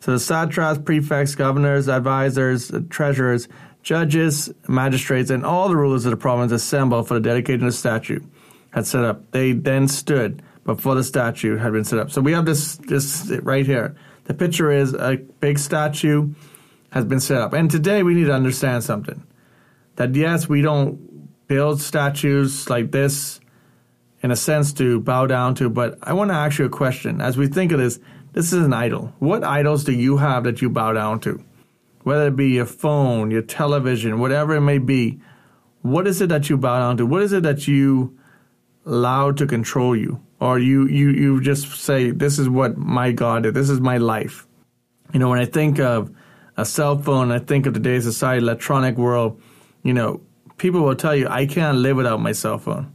So 0.00 0.12
the 0.12 0.18
satraps, 0.18 0.78
prefects, 0.78 1.34
governors, 1.34 1.88
advisors, 1.88 2.72
treasurers, 2.88 3.48
judges, 3.82 4.52
magistrates, 4.66 5.30
and 5.30 5.44
all 5.44 5.68
the 5.68 5.76
rulers 5.76 6.04
of 6.06 6.10
the 6.10 6.16
province 6.16 6.52
assembled 6.52 7.08
for 7.08 7.14
the 7.14 7.20
dedication 7.20 7.66
of 7.66 7.72
the 7.72 7.76
statue 7.76 8.20
had 8.70 8.86
set 8.86 9.04
up. 9.04 9.30
They 9.30 9.52
then 9.52 9.88
stood 9.88 10.42
before 10.64 10.94
the 10.94 11.04
statue 11.04 11.56
had 11.56 11.72
been 11.72 11.84
set 11.84 11.98
up. 11.98 12.10
So 12.10 12.20
we 12.20 12.32
have 12.32 12.46
this 12.46 12.76
this 12.76 13.30
right 13.42 13.66
here. 13.66 13.96
The 14.24 14.34
picture 14.34 14.70
is 14.70 14.94
a 14.94 15.16
big 15.16 15.58
statue 15.58 16.32
has 16.90 17.04
been 17.04 17.20
set 17.20 17.38
up. 17.38 17.52
And 17.52 17.70
today 17.70 18.02
we 18.02 18.14
need 18.14 18.26
to 18.26 18.34
understand 18.34 18.84
something. 18.84 19.22
That 19.96 20.14
yes, 20.14 20.48
we 20.48 20.62
don't 20.62 21.46
build 21.46 21.80
statues 21.80 22.70
like 22.70 22.90
this 22.92 23.40
in 24.22 24.30
a 24.30 24.36
sense 24.36 24.72
to 24.74 25.00
bow 25.00 25.26
down 25.26 25.54
to, 25.56 25.70
but 25.70 25.98
I 26.02 26.12
want 26.12 26.30
to 26.30 26.34
ask 26.34 26.58
you 26.58 26.66
a 26.66 26.70
question. 26.70 27.20
As 27.20 27.36
we 27.36 27.48
think 27.48 27.72
of 27.72 27.78
this, 27.78 27.98
this 28.32 28.52
is 28.52 28.64
an 28.64 28.72
idol. 28.72 29.12
What 29.18 29.44
idols 29.44 29.84
do 29.84 29.92
you 29.92 30.16
have 30.18 30.44
that 30.44 30.62
you 30.62 30.70
bow 30.70 30.92
down 30.92 31.20
to? 31.20 31.42
Whether 32.02 32.28
it 32.28 32.36
be 32.36 32.50
your 32.50 32.66
phone, 32.66 33.30
your 33.30 33.42
television, 33.42 34.20
whatever 34.20 34.54
it 34.54 34.60
may 34.60 34.78
be, 34.78 35.20
what 35.82 36.06
is 36.06 36.20
it 36.20 36.28
that 36.28 36.48
you 36.48 36.56
bow 36.56 36.78
down 36.78 36.96
to? 36.98 37.06
What 37.06 37.22
is 37.22 37.32
it 37.32 37.42
that 37.42 37.66
you 37.66 38.16
allow 38.86 39.32
to 39.32 39.46
control 39.46 39.96
you? 39.96 40.20
Or 40.40 40.58
you, 40.58 40.86
you, 40.86 41.10
you 41.10 41.40
just 41.40 41.70
say, 41.76 42.10
this 42.10 42.38
is 42.38 42.48
what 42.48 42.78
my 42.78 43.12
God 43.12 43.44
is, 43.44 43.52
this 43.52 43.68
is 43.68 43.80
my 43.80 43.98
life. 43.98 44.46
You 45.12 45.18
know, 45.18 45.28
when 45.28 45.38
I 45.38 45.44
think 45.44 45.78
of 45.78 46.10
a 46.56 46.64
cell 46.64 46.98
phone, 46.98 47.30
I 47.30 47.38
think 47.40 47.66
of 47.66 47.74
today's 47.74 48.04
society, 48.04 48.42
electronic 48.42 48.96
world, 48.96 49.40
you 49.82 49.92
know, 49.92 50.20
people 50.56 50.82
will 50.82 50.94
tell 50.94 51.14
you, 51.14 51.28
I 51.28 51.46
can't 51.46 51.78
live 51.78 51.96
without 51.96 52.20
my 52.20 52.32
cell 52.32 52.58
phone. 52.58 52.94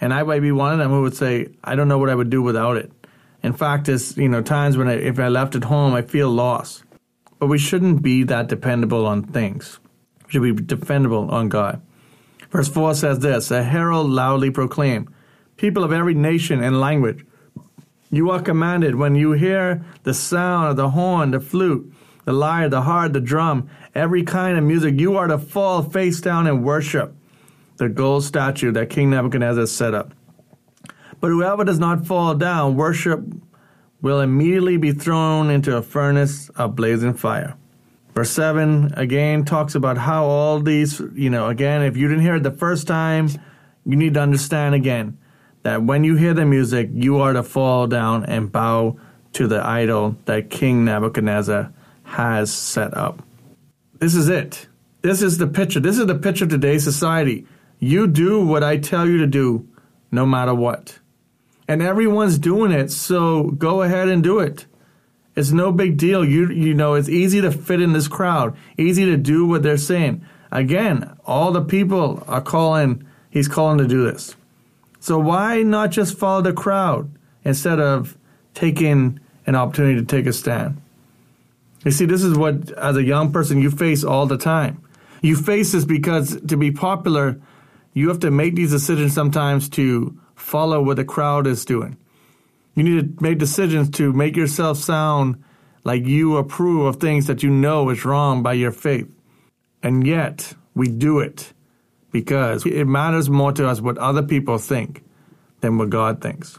And 0.00 0.12
I 0.12 0.22
might 0.24 0.40
be 0.40 0.50
one 0.50 0.72
of 0.72 0.78
them 0.78 0.90
who 0.90 1.02
would 1.02 1.16
say, 1.16 1.48
I 1.62 1.76
don't 1.76 1.88
know 1.88 1.98
what 1.98 2.10
I 2.10 2.14
would 2.14 2.30
do 2.30 2.42
without 2.42 2.76
it. 2.76 2.90
In 3.42 3.52
fact, 3.52 3.88
it's, 3.88 4.16
you 4.16 4.28
know, 4.28 4.42
times 4.42 4.76
when 4.76 4.88
I, 4.88 4.94
if 4.94 5.18
I 5.18 5.28
left 5.28 5.54
at 5.54 5.64
home, 5.64 5.94
I 5.94 6.02
feel 6.02 6.30
lost. 6.30 6.84
But 7.38 7.48
we 7.48 7.58
shouldn't 7.58 8.02
be 8.02 8.22
that 8.24 8.48
dependable 8.48 9.04
on 9.06 9.24
things. 9.24 9.80
We 10.26 10.32
should 10.32 10.42
be 10.42 10.62
dependable 10.62 11.30
on 11.30 11.48
God. 11.48 11.82
Verse 12.50 12.68
4 12.68 12.94
says 12.94 13.18
this 13.18 13.50
A 13.50 13.62
herald 13.62 14.10
loudly 14.10 14.50
proclaimed, 14.50 15.08
People 15.56 15.84
of 15.84 15.92
every 15.92 16.14
nation 16.14 16.62
and 16.62 16.80
language, 16.80 17.24
you 18.10 18.30
are 18.30 18.42
commanded 18.42 18.94
when 18.94 19.14
you 19.14 19.32
hear 19.32 19.84
the 20.02 20.14
sound 20.14 20.68
of 20.68 20.76
the 20.76 20.90
horn, 20.90 21.30
the 21.30 21.40
flute, 21.40 21.92
the 22.24 22.32
lyre, 22.32 22.68
the 22.68 22.82
harp, 22.82 23.12
the 23.12 23.20
drum, 23.20 23.68
every 23.94 24.22
kind 24.22 24.56
of 24.56 24.64
music, 24.64 25.00
you 25.00 25.16
are 25.16 25.26
to 25.26 25.38
fall 25.38 25.82
face 25.82 26.20
down 26.20 26.46
and 26.46 26.62
worship 26.62 27.14
the 27.78 27.88
gold 27.88 28.22
statue 28.22 28.70
that 28.72 28.90
King 28.90 29.10
Nebuchadnezzar 29.10 29.66
set 29.66 29.94
up. 29.94 30.14
But 31.22 31.28
whoever 31.28 31.62
does 31.62 31.78
not 31.78 32.04
fall 32.04 32.34
down, 32.34 32.74
worship 32.74 33.22
will 34.00 34.20
immediately 34.20 34.76
be 34.76 34.90
thrown 34.90 35.50
into 35.50 35.76
a 35.76 35.80
furnace 35.80 36.48
of 36.56 36.74
blazing 36.74 37.14
fire. 37.14 37.54
Verse 38.12 38.30
7 38.32 38.92
again 38.96 39.44
talks 39.44 39.76
about 39.76 39.96
how 39.96 40.24
all 40.24 40.58
these, 40.58 41.00
you 41.14 41.30
know, 41.30 41.48
again, 41.48 41.82
if 41.82 41.96
you 41.96 42.08
didn't 42.08 42.24
hear 42.24 42.34
it 42.34 42.42
the 42.42 42.50
first 42.50 42.88
time, 42.88 43.28
you 43.86 43.94
need 43.94 44.14
to 44.14 44.20
understand 44.20 44.74
again 44.74 45.16
that 45.62 45.84
when 45.84 46.02
you 46.02 46.16
hear 46.16 46.34
the 46.34 46.44
music, 46.44 46.90
you 46.92 47.20
are 47.20 47.32
to 47.32 47.44
fall 47.44 47.86
down 47.86 48.24
and 48.24 48.50
bow 48.50 48.98
to 49.34 49.46
the 49.46 49.64
idol 49.64 50.16
that 50.24 50.50
King 50.50 50.84
Nebuchadnezzar 50.84 51.72
has 52.02 52.52
set 52.52 52.96
up. 52.96 53.22
This 54.00 54.16
is 54.16 54.28
it. 54.28 54.66
This 55.02 55.22
is 55.22 55.38
the 55.38 55.46
picture. 55.46 55.78
This 55.78 55.98
is 55.98 56.06
the 56.06 56.18
picture 56.18 56.46
of 56.46 56.50
today's 56.50 56.82
society. 56.82 57.46
You 57.78 58.08
do 58.08 58.44
what 58.44 58.64
I 58.64 58.78
tell 58.78 59.06
you 59.06 59.18
to 59.18 59.26
do, 59.28 59.68
no 60.10 60.26
matter 60.26 60.52
what. 60.52 60.98
And 61.68 61.80
everyone's 61.80 62.38
doing 62.38 62.72
it, 62.72 62.90
so 62.90 63.44
go 63.44 63.82
ahead 63.82 64.08
and 64.08 64.22
do 64.22 64.40
it. 64.40 64.66
It's 65.34 65.50
no 65.50 65.72
big 65.72 65.96
deal. 65.96 66.24
You 66.24 66.50
you 66.50 66.74
know, 66.74 66.94
it's 66.94 67.08
easy 67.08 67.40
to 67.40 67.50
fit 67.50 67.80
in 67.80 67.92
this 67.92 68.08
crowd, 68.08 68.56
easy 68.76 69.04
to 69.06 69.16
do 69.16 69.46
what 69.46 69.62
they're 69.62 69.78
saying. 69.78 70.24
Again, 70.50 71.16
all 71.24 71.52
the 71.52 71.62
people 71.62 72.22
are 72.28 72.42
calling, 72.42 73.06
he's 73.30 73.48
calling 73.48 73.78
to 73.78 73.86
do 73.86 74.04
this. 74.04 74.36
So 75.00 75.18
why 75.18 75.62
not 75.62 75.90
just 75.90 76.18
follow 76.18 76.42
the 76.42 76.52
crowd 76.52 77.10
instead 77.44 77.80
of 77.80 78.16
taking 78.54 79.18
an 79.46 79.54
opportunity 79.54 79.98
to 79.98 80.04
take 80.04 80.26
a 80.26 80.32
stand? 80.32 80.80
You 81.84 81.90
see, 81.90 82.04
this 82.04 82.22
is 82.22 82.36
what, 82.36 82.70
as 82.72 82.96
a 82.96 83.02
young 83.02 83.32
person, 83.32 83.60
you 83.60 83.70
face 83.70 84.04
all 84.04 84.26
the 84.26 84.38
time. 84.38 84.82
You 85.22 85.36
face 85.36 85.72
this 85.72 85.84
because 85.84 86.40
to 86.42 86.56
be 86.56 86.70
popular, 86.70 87.40
you 87.94 88.08
have 88.08 88.20
to 88.20 88.30
make 88.30 88.54
these 88.54 88.70
decisions 88.70 89.14
sometimes 89.14 89.68
to 89.70 90.16
follow 90.42 90.82
what 90.82 90.96
the 90.96 91.04
crowd 91.04 91.46
is 91.46 91.64
doing. 91.64 91.96
You 92.74 92.82
need 92.82 93.18
to 93.18 93.22
make 93.22 93.38
decisions 93.38 93.90
to 93.90 94.12
make 94.12 94.36
yourself 94.36 94.78
sound 94.78 95.42
like 95.84 96.04
you 96.06 96.36
approve 96.36 96.86
of 96.86 96.96
things 96.96 97.26
that 97.26 97.42
you 97.42 97.50
know 97.50 97.88
is 97.90 98.04
wrong 98.04 98.42
by 98.42 98.54
your 98.54 98.72
faith. 98.72 99.08
And 99.82 100.06
yet, 100.06 100.54
we 100.74 100.88
do 100.88 101.18
it 101.20 101.52
because 102.10 102.64
it 102.66 102.84
matters 102.84 103.28
more 103.28 103.52
to 103.52 103.68
us 103.68 103.80
what 103.80 103.98
other 103.98 104.22
people 104.22 104.58
think 104.58 105.04
than 105.60 105.78
what 105.78 105.90
God 105.90 106.20
thinks. 106.20 106.58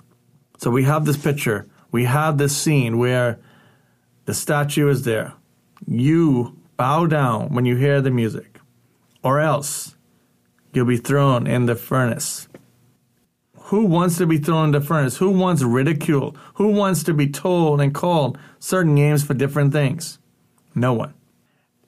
So 0.58 0.72
we 0.72 0.84
have 0.84 1.06
this 1.06 1.18
picture, 1.18 1.68
we 1.92 2.06
have 2.06 2.38
this 2.38 2.56
scene 2.56 2.98
where 2.98 3.40
the 4.26 4.34
statue 4.34 4.90
is 4.90 5.04
there. 5.04 5.34
You 5.86 6.58
bow 6.78 7.06
down 7.08 7.54
when 7.54 7.66
you 7.66 7.76
hear 7.76 8.02
the 8.02 8.12
music, 8.12 8.60
or 9.24 9.40
else 9.40 9.96
you'll 10.74 10.86
be 10.86 10.98
thrown 10.98 11.48
in 11.48 11.66
the 11.66 11.76
furnace. 11.76 12.48
Who 13.68 13.86
wants 13.86 14.18
to 14.18 14.28
be 14.28 14.40
thrown 14.40 14.66
in 14.66 14.72
the 14.72 14.82
furnace? 14.82 15.18
Who 15.18 15.30
wants 15.30 15.62
ridicule? 15.62 16.36
Who 16.56 16.68
wants 16.70 17.04
to 17.04 17.14
be 17.14 17.30
told 17.30 17.80
and 17.80 17.94
called 17.94 18.38
certain 18.60 18.94
names 18.94 19.24
for 19.24 19.34
different 19.34 19.72
things? 19.72 20.20
No 20.76 20.94
one. 20.94 21.14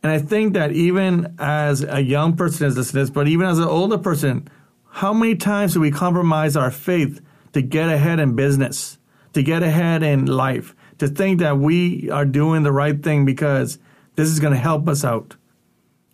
And 0.01 0.11
I 0.11 0.19
think 0.19 0.53
that 0.53 0.71
even 0.71 1.35
as 1.37 1.83
a 1.83 1.99
young 1.99 2.37
person 2.37 2.67
as 2.67 2.91
this, 2.91 3.09
but 3.09 3.27
even 3.27 3.47
as 3.47 3.59
an 3.59 3.67
older 3.67 3.97
person, 3.97 4.47
how 4.89 5.13
many 5.13 5.35
times 5.35 5.73
do 5.73 5.81
we 5.81 5.91
compromise 5.91 6.55
our 6.55 6.71
faith 6.71 7.19
to 7.51 7.61
get 7.61 7.89
ahead 7.89 8.21
in 8.21 8.35
business, 8.35 8.97
to 9.33 9.43
get 9.43 9.61
ahead 9.61 10.01
in 10.01 10.27
life, 10.27 10.73
to 10.99 11.09
think 11.09 11.39
that 11.39 11.57
we 11.57 12.09
are 12.09 12.25
doing 12.25 12.63
the 12.63 12.71
right 12.71 13.03
thing 13.03 13.25
because 13.25 13.79
this 14.15 14.29
is 14.29 14.39
going 14.39 14.53
to 14.53 14.59
help 14.59 14.87
us 14.87 15.03
out 15.03 15.35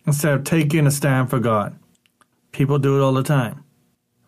instead 0.06 0.32
of 0.32 0.42
taking 0.42 0.88
a 0.88 0.90
stand 0.90 1.30
for 1.30 1.38
God. 1.38 1.78
People 2.50 2.80
do 2.80 2.98
it 2.98 3.02
all 3.02 3.12
the 3.12 3.22
time. 3.22 3.62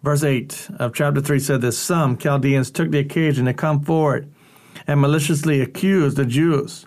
Verse 0.04 0.23
8 0.23 0.68
of 0.80 0.92
chapter 0.92 1.23
3 1.23 1.38
said 1.38 1.62
this 1.62 1.78
Some 1.78 2.18
Chaldeans 2.18 2.70
took 2.70 2.90
the 2.90 2.99
occasion 2.99 3.46
to 3.46 3.54
come 3.54 3.80
forward 3.80 4.30
and 4.87 5.00
maliciously 5.00 5.62
accuse 5.62 6.14
the 6.14 6.26
Jews. 6.26 6.84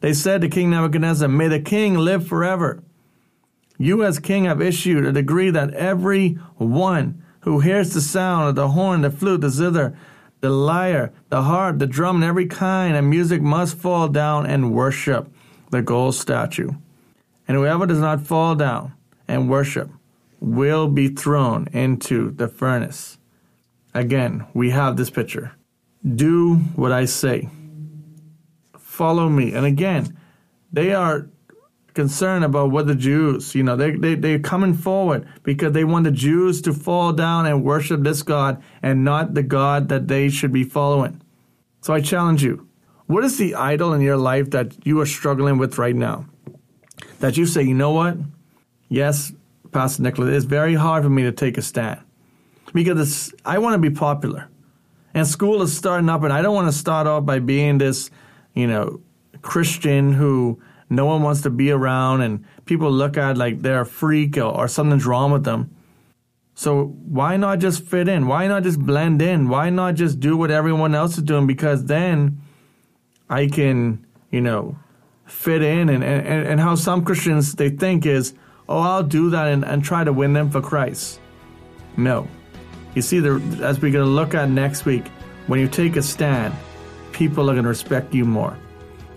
They 0.00 0.12
said 0.12 0.40
to 0.40 0.48
King 0.48 0.70
Nebuchadnezzar, 0.70 1.28
May 1.28 1.46
the 1.46 1.60
king 1.60 1.94
live 1.94 2.26
forever. 2.26 2.82
You, 3.78 4.02
as 4.02 4.18
king, 4.18 4.46
have 4.46 4.60
issued 4.60 5.06
a 5.06 5.12
decree 5.12 5.50
that 5.50 5.72
every 5.74 6.30
one 6.56 7.22
who 7.42 7.60
hears 7.60 7.94
the 7.94 8.00
sound 8.00 8.48
of 8.48 8.54
the 8.56 8.70
horn, 8.70 9.02
the 9.02 9.12
flute, 9.12 9.42
the 9.42 9.50
zither, 9.50 9.96
the 10.40 10.50
lyre, 10.50 11.12
the 11.28 11.42
harp, 11.42 11.78
the 11.78 11.86
drum, 11.86 12.16
and 12.16 12.24
every 12.24 12.46
kind 12.46 12.96
of 12.96 13.04
music 13.04 13.40
must 13.40 13.78
fall 13.78 14.08
down 14.08 14.44
and 14.44 14.74
worship 14.74 15.32
the 15.70 15.82
gold 15.82 16.16
statue. 16.16 16.72
And 17.46 17.56
whoever 17.56 17.86
does 17.86 18.00
not 18.00 18.26
fall 18.26 18.56
down 18.56 18.94
and 19.28 19.48
worship 19.48 19.88
will 20.40 20.88
be 20.88 21.08
thrown 21.08 21.68
into 21.72 22.30
the 22.30 22.48
furnace. 22.48 23.18
Again, 23.94 24.46
we 24.54 24.70
have 24.70 24.96
this 24.96 25.10
picture. 25.10 25.52
Do 26.04 26.56
what 26.76 26.92
I 26.92 27.04
say. 27.04 27.48
Follow 28.78 29.28
me. 29.28 29.52
And 29.52 29.66
again, 29.66 30.16
they 30.72 30.94
are 30.94 31.28
concerned 31.94 32.44
about 32.44 32.70
what 32.70 32.86
the 32.86 32.94
Jews, 32.94 33.54
you 33.54 33.62
know, 33.62 33.76
they, 33.76 33.92
they, 33.92 34.14
they're 34.14 34.38
coming 34.38 34.74
forward 34.74 35.26
because 35.42 35.72
they 35.72 35.84
want 35.84 36.04
the 36.04 36.10
Jews 36.10 36.62
to 36.62 36.72
fall 36.72 37.12
down 37.12 37.46
and 37.46 37.64
worship 37.64 38.02
this 38.02 38.22
God 38.22 38.62
and 38.82 39.04
not 39.04 39.34
the 39.34 39.42
God 39.42 39.88
that 39.88 40.08
they 40.08 40.28
should 40.28 40.52
be 40.52 40.64
following. 40.64 41.20
So 41.80 41.92
I 41.92 42.00
challenge 42.00 42.42
you 42.42 42.66
what 43.06 43.24
is 43.24 43.38
the 43.38 43.56
idol 43.56 43.92
in 43.92 44.00
your 44.00 44.16
life 44.16 44.50
that 44.50 44.86
you 44.86 45.00
are 45.00 45.06
struggling 45.06 45.58
with 45.58 45.78
right 45.78 45.96
now? 45.96 46.26
that 47.20 47.36
you 47.36 47.46
say, 47.46 47.62
you 47.62 47.74
know 47.74 47.92
what? 47.92 48.16
Yes, 48.88 49.32
Pastor 49.72 50.02
Nicholas, 50.02 50.34
it's 50.34 50.44
very 50.44 50.74
hard 50.74 51.02
for 51.02 51.10
me 51.10 51.22
to 51.22 51.32
take 51.32 51.58
a 51.58 51.62
stand 51.62 52.00
because 52.72 53.34
I 53.44 53.58
want 53.58 53.74
to 53.74 53.90
be 53.90 53.94
popular. 53.94 54.48
And 55.12 55.26
school 55.26 55.62
is 55.62 55.76
starting 55.76 56.08
up, 56.08 56.22
and 56.22 56.32
I 56.32 56.40
don't 56.40 56.54
want 56.54 56.68
to 56.68 56.76
start 56.76 57.06
off 57.06 57.24
by 57.24 57.40
being 57.40 57.78
this, 57.78 58.10
you 58.54 58.66
know, 58.66 59.00
Christian 59.42 60.12
who 60.12 60.60
no 60.88 61.06
one 61.06 61.22
wants 61.22 61.42
to 61.42 61.50
be 61.50 61.70
around 61.70 62.20
and 62.20 62.44
people 62.66 62.90
look 62.90 63.16
at 63.16 63.36
like 63.36 63.62
they're 63.62 63.82
a 63.82 63.86
freak 63.86 64.36
or, 64.36 64.42
or 64.42 64.68
something's 64.68 65.06
wrong 65.06 65.30
with 65.30 65.44
them. 65.44 65.74
So 66.54 66.86
why 67.06 67.36
not 67.36 67.60
just 67.60 67.84
fit 67.84 68.08
in? 68.08 68.26
Why 68.26 68.46
not 68.48 68.64
just 68.64 68.78
blend 68.78 69.22
in? 69.22 69.48
Why 69.48 69.70
not 69.70 69.94
just 69.94 70.20
do 70.20 70.36
what 70.36 70.50
everyone 70.50 70.94
else 70.94 71.16
is 71.16 71.22
doing? 71.22 71.46
Because 71.46 71.84
then 71.84 72.42
I 73.30 73.46
can, 73.46 74.04
you 74.30 74.40
know, 74.40 74.76
fit 75.26 75.62
in 75.62 75.88
and, 75.88 76.02
and, 76.04 76.46
and 76.46 76.60
how 76.60 76.74
some 76.74 77.04
Christians 77.04 77.54
they 77.54 77.70
think 77.70 78.04
is, 78.04 78.34
oh, 78.70 78.78
I'll 78.78 79.02
do 79.02 79.30
that 79.30 79.48
and, 79.48 79.64
and 79.64 79.84
try 79.84 80.04
to 80.04 80.12
win 80.12 80.32
them 80.32 80.50
for 80.50 80.60
Christ. 80.62 81.20
No. 81.96 82.26
You 82.94 83.02
see, 83.02 83.20
the, 83.20 83.34
as 83.62 83.80
we're 83.80 83.92
going 83.92 84.04
to 84.04 84.10
look 84.10 84.34
at 84.34 84.48
next 84.48 84.84
week, 84.84 85.06
when 85.48 85.60
you 85.60 85.68
take 85.68 85.96
a 85.96 86.02
stand, 86.02 86.54
people 87.12 87.50
are 87.50 87.54
going 87.54 87.64
to 87.64 87.68
respect 87.68 88.14
you 88.14 88.24
more 88.24 88.56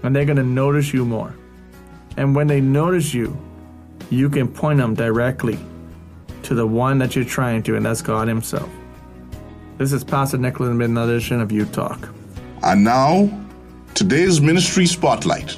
and 0.02 0.16
they're 0.16 0.26
going 0.26 0.38
to 0.38 0.44
notice 0.44 0.94
you 0.94 1.06
more. 1.06 1.34
And 2.18 2.36
when 2.36 2.48
they 2.48 2.62
notice 2.62 3.14
you, 3.14 3.38
you 4.10 4.30
can 4.30 4.48
point 4.48 4.80
them 4.80 4.94
directly 4.94 5.58
to 6.44 6.54
the 6.54 6.68
one 6.68 7.00
that 7.00 7.16
you're 7.16 7.26
trying 7.26 7.64
to, 7.64 7.76
and 7.76 7.86
that's 7.86 8.02
God 8.02 8.28
Himself. 8.28 8.70
This 9.78 9.94
is 9.94 10.04
Pastor 10.04 10.38
Nicholas 10.38 10.72
with 10.72 10.82
another 10.82 11.14
edition 11.14 11.42
of 11.42 11.52
Youth 11.52 11.72
Talk. 11.72 12.10
And 12.62 12.84
now, 12.84 13.30
today's 13.96 14.42
ministry 14.42 14.86
spotlight. 14.86 15.58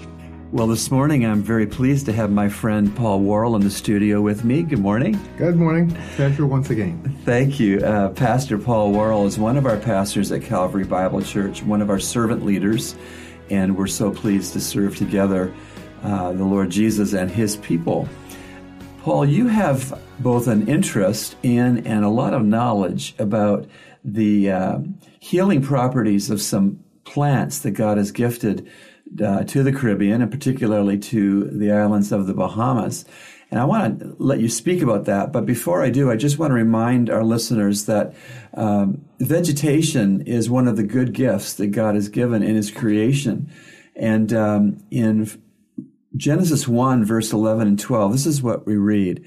Well, 0.51 0.67
this 0.67 0.91
morning 0.91 1.25
I'm 1.25 1.41
very 1.41 1.65
pleased 1.65 2.05
to 2.05 2.13
have 2.13 2.31
my 2.31 2.47
friend 2.49 2.95
Paul 2.95 3.21
Worrell 3.21 3.55
in 3.55 3.63
the 3.63 3.69
studio 3.69 4.21
with 4.21 4.45
me. 4.45 4.61
Good 4.61 4.79
morning. 4.79 5.19
Good 5.37 5.55
morning. 5.55 5.89
Pleasure 6.15 6.45
once 6.45 6.69
again. 6.69 7.17
Thank 7.25 7.59
you. 7.59 7.79
Uh, 7.79 8.09
Pastor 8.09 8.59
Paul 8.59 8.91
Worrell 8.91 9.25
is 9.25 9.39
one 9.39 9.57
of 9.57 9.65
our 9.65 9.77
pastors 9.77 10.31
at 10.31 10.43
Calvary 10.43 10.83
Bible 10.83 11.23
Church, 11.23 11.63
one 11.63 11.81
of 11.81 11.89
our 11.89 11.99
servant 11.99 12.45
leaders, 12.45 12.95
and 13.49 13.75
we're 13.75 13.87
so 13.87 14.11
pleased 14.11 14.53
to 14.53 14.61
serve 14.61 14.95
together 14.95 15.53
uh, 16.03 16.31
the 16.33 16.45
Lord 16.45 16.69
Jesus 16.69 17.13
and 17.13 17.29
his 17.29 17.57
people. 17.57 18.07
Paul, 19.01 19.25
you 19.25 19.47
have 19.47 19.99
both 20.19 20.47
an 20.47 20.67
interest 20.67 21.35
in 21.41 21.85
and 21.87 22.05
a 22.05 22.09
lot 22.09 22.35
of 22.35 22.45
knowledge 22.45 23.15
about 23.17 23.67
the 24.03 24.51
uh, 24.51 24.77
healing 25.19 25.63
properties 25.63 26.29
of 26.29 26.39
some 26.39 26.79
plants 27.03 27.59
that 27.59 27.71
God 27.71 27.97
has 27.97 28.11
gifted 28.11 28.69
uh, 29.21 29.43
to 29.43 29.63
the 29.63 29.71
Caribbean 29.71 30.21
and 30.21 30.31
particularly 30.31 30.97
to 30.97 31.45
the 31.45 31.71
islands 31.71 32.11
of 32.11 32.27
the 32.27 32.33
Bahamas. 32.33 33.05
And 33.51 33.59
I 33.59 33.65
want 33.65 33.99
to 33.99 34.15
let 34.17 34.39
you 34.39 34.49
speak 34.49 34.81
about 34.81 35.05
that. 35.05 35.31
But 35.31 35.45
before 35.45 35.83
I 35.83 35.89
do, 35.89 36.11
I 36.11 36.15
just 36.15 36.39
want 36.39 36.51
to 36.51 36.55
remind 36.55 37.09
our 37.09 37.23
listeners 37.23 37.85
that 37.85 38.13
um, 38.55 39.05
vegetation 39.19 40.21
is 40.21 40.49
one 40.49 40.67
of 40.67 40.77
the 40.77 40.83
good 40.83 41.13
gifts 41.13 41.53
that 41.55 41.67
God 41.67 41.95
has 41.95 42.09
given 42.09 42.41
in 42.41 42.55
His 42.55 42.71
creation. 42.71 43.51
And 43.95 44.33
um, 44.33 44.83
in 44.91 45.29
Genesis 46.17 46.67
1, 46.67 47.05
verse 47.05 47.31
11 47.31 47.67
and 47.67 47.79
12, 47.79 48.11
this 48.11 48.25
is 48.25 48.41
what 48.41 48.65
we 48.65 48.77
read. 48.77 49.23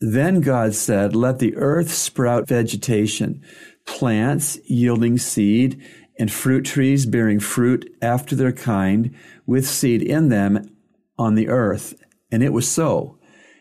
Then 0.00 0.40
God 0.40 0.74
said, 0.74 1.14
Let 1.14 1.38
the 1.38 1.54
earth 1.56 1.92
sprout 1.92 2.48
vegetation, 2.48 3.42
plants 3.86 4.58
yielding 4.64 5.18
seed, 5.18 5.80
and 6.18 6.30
fruit 6.30 6.64
trees 6.64 7.06
bearing 7.06 7.40
fruit 7.40 7.90
after 8.02 8.36
their 8.36 8.52
kind, 8.52 9.14
with 9.46 9.66
seed 9.66 10.02
in 10.02 10.28
them 10.28 10.76
on 11.18 11.34
the 11.34 11.48
earth. 11.48 11.94
And 12.30 12.42
it 12.42 12.52
was 12.52 12.68
so. 12.68 13.18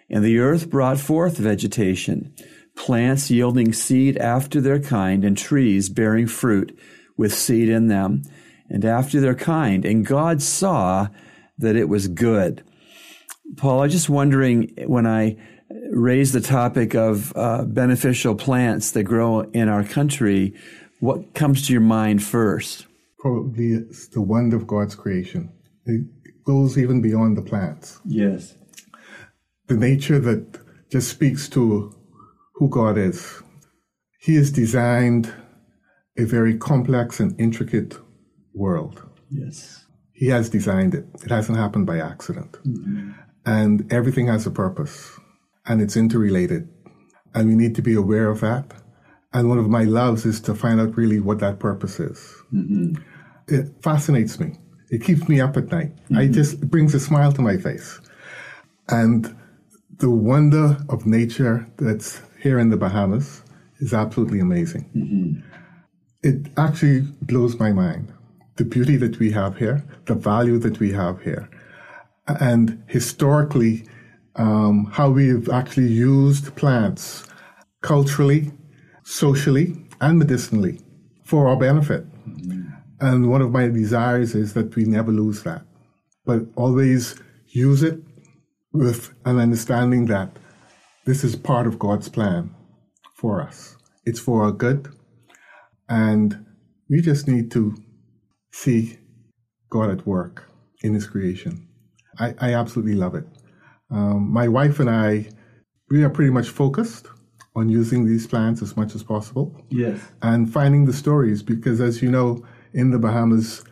And 0.09 0.23
the 0.23 0.39
earth 0.39 0.69
brought 0.69 0.99
forth 0.99 1.37
vegetation, 1.37 2.33
plants 2.75 3.31
yielding 3.31 3.73
seed 3.73 4.17
after 4.17 4.59
their 4.59 4.79
kind, 4.79 5.23
and 5.23 5.37
trees 5.37 5.89
bearing 5.89 6.27
fruit 6.27 6.77
with 7.17 7.33
seed 7.33 7.69
in 7.69 7.87
them, 7.87 8.23
and 8.69 8.83
after 8.83 9.19
their 9.19 9.35
kind. 9.35 9.85
And 9.85 10.05
God 10.05 10.41
saw 10.41 11.07
that 11.57 11.75
it 11.75 11.87
was 11.87 12.07
good. 12.07 12.63
Paul, 13.57 13.83
I'm 13.83 13.89
just 13.89 14.09
wondering 14.09 14.73
when 14.87 15.05
I 15.05 15.37
raise 15.91 16.31
the 16.31 16.41
topic 16.41 16.95
of 16.95 17.33
uh, 17.35 17.63
beneficial 17.65 18.35
plants 18.35 18.91
that 18.91 19.03
grow 19.03 19.41
in 19.41 19.69
our 19.69 19.83
country, 19.83 20.53
what 21.01 21.33
comes 21.33 21.65
to 21.65 21.73
your 21.73 21.81
mind 21.81 22.23
first? 22.23 22.85
Probably 23.19 23.73
it's 23.73 24.07
the 24.07 24.21
wonder 24.21 24.55
of 24.55 24.67
God's 24.67 24.95
creation. 24.95 25.51
It 25.85 26.05
goes 26.45 26.77
even 26.77 27.01
beyond 27.01 27.37
the 27.37 27.41
plants. 27.41 27.99
Yes. 28.05 28.55
The 29.67 29.75
nature 29.75 30.19
that 30.19 30.59
just 30.91 31.09
speaks 31.09 31.49
to 31.49 31.93
who 32.55 32.69
God 32.69 32.97
is. 32.99 33.41
He 34.19 34.35
has 34.35 34.51
designed 34.51 35.33
a 36.17 36.23
very 36.23 36.55
complex 36.55 37.19
and 37.19 37.39
intricate 37.39 37.97
world. 38.53 39.01
Yes. 39.31 39.85
He 40.13 40.27
has 40.27 40.49
designed 40.49 40.93
it. 40.93 41.07
It 41.23 41.31
hasn't 41.31 41.57
happened 41.57 41.87
by 41.87 41.99
accident. 41.99 42.51
Mm-hmm. 42.63 43.11
And 43.43 43.91
everything 43.91 44.27
has 44.27 44.45
a 44.45 44.51
purpose 44.51 45.19
and 45.65 45.81
it's 45.81 45.97
interrelated. 45.97 46.69
And 47.33 47.47
we 47.47 47.55
need 47.55 47.73
to 47.75 47.81
be 47.81 47.95
aware 47.95 48.29
of 48.29 48.41
that 48.41 48.71
and 49.33 49.49
one 49.49 49.57
of 49.57 49.69
my 49.69 49.83
loves 49.83 50.25
is 50.25 50.41
to 50.41 50.55
find 50.55 50.79
out 50.79 50.97
really 50.97 51.19
what 51.19 51.39
that 51.39 51.59
purpose 51.59 51.99
is. 51.99 52.19
Mm-hmm. 52.53 52.95
It 53.47 53.73
fascinates 53.81 54.39
me. 54.39 54.57
It 54.89 55.03
keeps 55.03 55.27
me 55.29 55.39
up 55.39 55.55
at 55.57 55.71
night. 55.71 55.95
Mm-hmm. 55.95 56.17
I 56.17 56.27
just 56.27 56.55
it 56.55 56.69
brings 56.69 56.93
a 56.93 56.99
smile 56.99 57.31
to 57.33 57.41
my 57.41 57.57
face. 57.57 57.99
And 58.89 59.35
the 59.97 60.09
wonder 60.09 60.77
of 60.89 61.05
nature 61.05 61.67
that's 61.77 62.21
here 62.41 62.59
in 62.59 62.69
the 62.69 62.77
Bahamas 62.77 63.41
is 63.79 63.93
absolutely 63.93 64.39
amazing. 64.39 64.89
Mm-hmm. 64.95 65.47
It 66.23 66.51
actually 66.57 67.01
blows 67.21 67.59
my 67.59 67.71
mind. 67.71 68.11
The 68.57 68.65
beauty 68.65 68.97
that 68.97 69.17
we 69.17 69.31
have 69.31 69.57
here, 69.57 69.83
the 70.05 70.13
value 70.13 70.59
that 70.59 70.79
we 70.79 70.91
have 70.91 71.21
here, 71.21 71.49
and 72.27 72.83
historically, 72.87 73.85
um, 74.35 74.85
how 74.91 75.09
we've 75.09 75.49
actually 75.49 75.87
used 75.87 76.55
plants 76.55 77.25
culturally 77.81 78.51
socially 79.11 79.75
and 79.99 80.17
medicinally 80.17 80.79
for 81.25 81.47
our 81.47 81.57
benefit. 81.57 82.09
Mm-hmm. 82.27 82.69
And 83.01 83.29
one 83.29 83.41
of 83.41 83.51
my 83.51 83.67
desires 83.67 84.35
is 84.35 84.53
that 84.53 84.75
we 84.75 84.85
never 84.85 85.11
lose 85.11 85.43
that, 85.43 85.63
but 86.25 86.43
always 86.55 87.15
use 87.47 87.83
it 87.83 87.99
with 88.71 89.13
an 89.25 89.37
understanding 89.37 90.05
that 90.05 90.29
this 91.05 91.23
is 91.23 91.35
part 91.35 91.67
of 91.67 91.77
God's 91.77 92.07
plan 92.07 92.55
for 93.15 93.41
us. 93.41 93.75
It's 94.05 94.19
for 94.19 94.43
our 94.43 94.51
good. 94.51 94.87
And 95.89 96.45
we 96.89 97.01
just 97.01 97.27
need 97.27 97.51
to 97.51 97.75
see 98.53 98.97
God 99.69 99.89
at 99.89 100.07
work 100.07 100.49
in 100.83 100.93
His 100.93 101.05
creation. 101.05 101.67
I, 102.17 102.33
I 102.39 102.53
absolutely 102.53 102.95
love 102.95 103.15
it. 103.15 103.25
Um, 103.89 104.31
my 104.31 104.47
wife 104.47 104.79
and 104.79 104.89
I, 104.89 105.27
we 105.89 106.03
are 106.03 106.09
pretty 106.09 106.31
much 106.31 106.47
focused 106.49 107.07
on 107.55 107.69
using 107.69 108.05
these 108.05 108.27
plants 108.27 108.61
as 108.61 108.77
much 108.77 108.95
as 108.95 109.03
possible. 109.03 109.53
Yes. 109.69 109.99
And 110.21 110.51
finding 110.51 110.85
the 110.85 110.93
stories 110.93 111.43
because, 111.43 111.81
as 111.81 112.01
you 112.01 112.09
know, 112.09 112.45
in 112.73 112.91
the 112.91 112.99
Bahamas, 112.99 113.63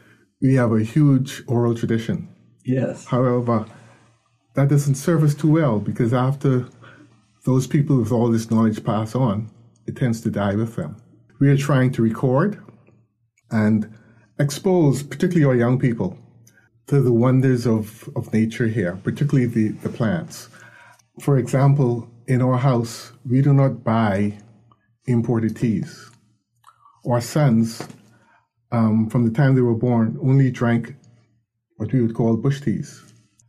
we 0.41 0.55
have 0.55 0.71
a 0.71 0.83
huge 0.83 1.43
oral 1.47 1.75
tradition. 1.75 2.27
Yes. 2.65 3.05
However, 3.05 3.65
that 4.55 4.67
doesn't 4.67 4.95
serve 4.95 5.23
us 5.23 5.35
too 5.35 5.51
well 5.51 5.79
because 5.79 6.13
after 6.13 6.67
those 7.45 7.67
people 7.67 7.97
with 7.97 8.11
all 8.11 8.29
this 8.29 8.51
knowledge 8.51 8.83
pass 8.83 9.15
on, 9.15 9.49
it 9.87 9.95
tends 9.95 10.21
to 10.21 10.29
die 10.29 10.55
with 10.55 10.75
them. 10.75 10.97
We 11.39 11.49
are 11.49 11.57
trying 11.57 11.91
to 11.93 12.01
record 12.01 12.61
and 13.49 13.91
expose, 14.39 15.03
particularly 15.03 15.45
our 15.45 15.55
young 15.55 15.79
people, 15.79 16.17
to 16.87 17.01
the 17.01 17.13
wonders 17.13 17.65
of, 17.65 18.09
of 18.15 18.33
nature 18.33 18.67
here, 18.67 18.99
particularly 19.03 19.45
the, 19.45 19.69
the 19.69 19.89
plants. 19.89 20.49
For 21.21 21.37
example, 21.37 22.09
in 22.29 22.43
our 22.43 22.57
house, 22.57 23.11
we 23.27 23.41
do 23.41 23.51
not 23.53 23.83
buy 23.83 24.37
imported 25.07 25.57
teas. 25.57 26.11
Our 27.09 27.21
sons, 27.21 27.81
um, 28.71 29.09
from 29.09 29.25
the 29.25 29.31
time 29.31 29.55
they 29.55 29.61
were 29.61 29.73
born, 29.73 30.15
only 30.21 30.51
drank 30.51 30.95
what 31.77 31.91
we 31.91 32.01
would 32.01 32.13
call 32.13 32.37
bush 32.37 32.61
teas. 32.61 33.01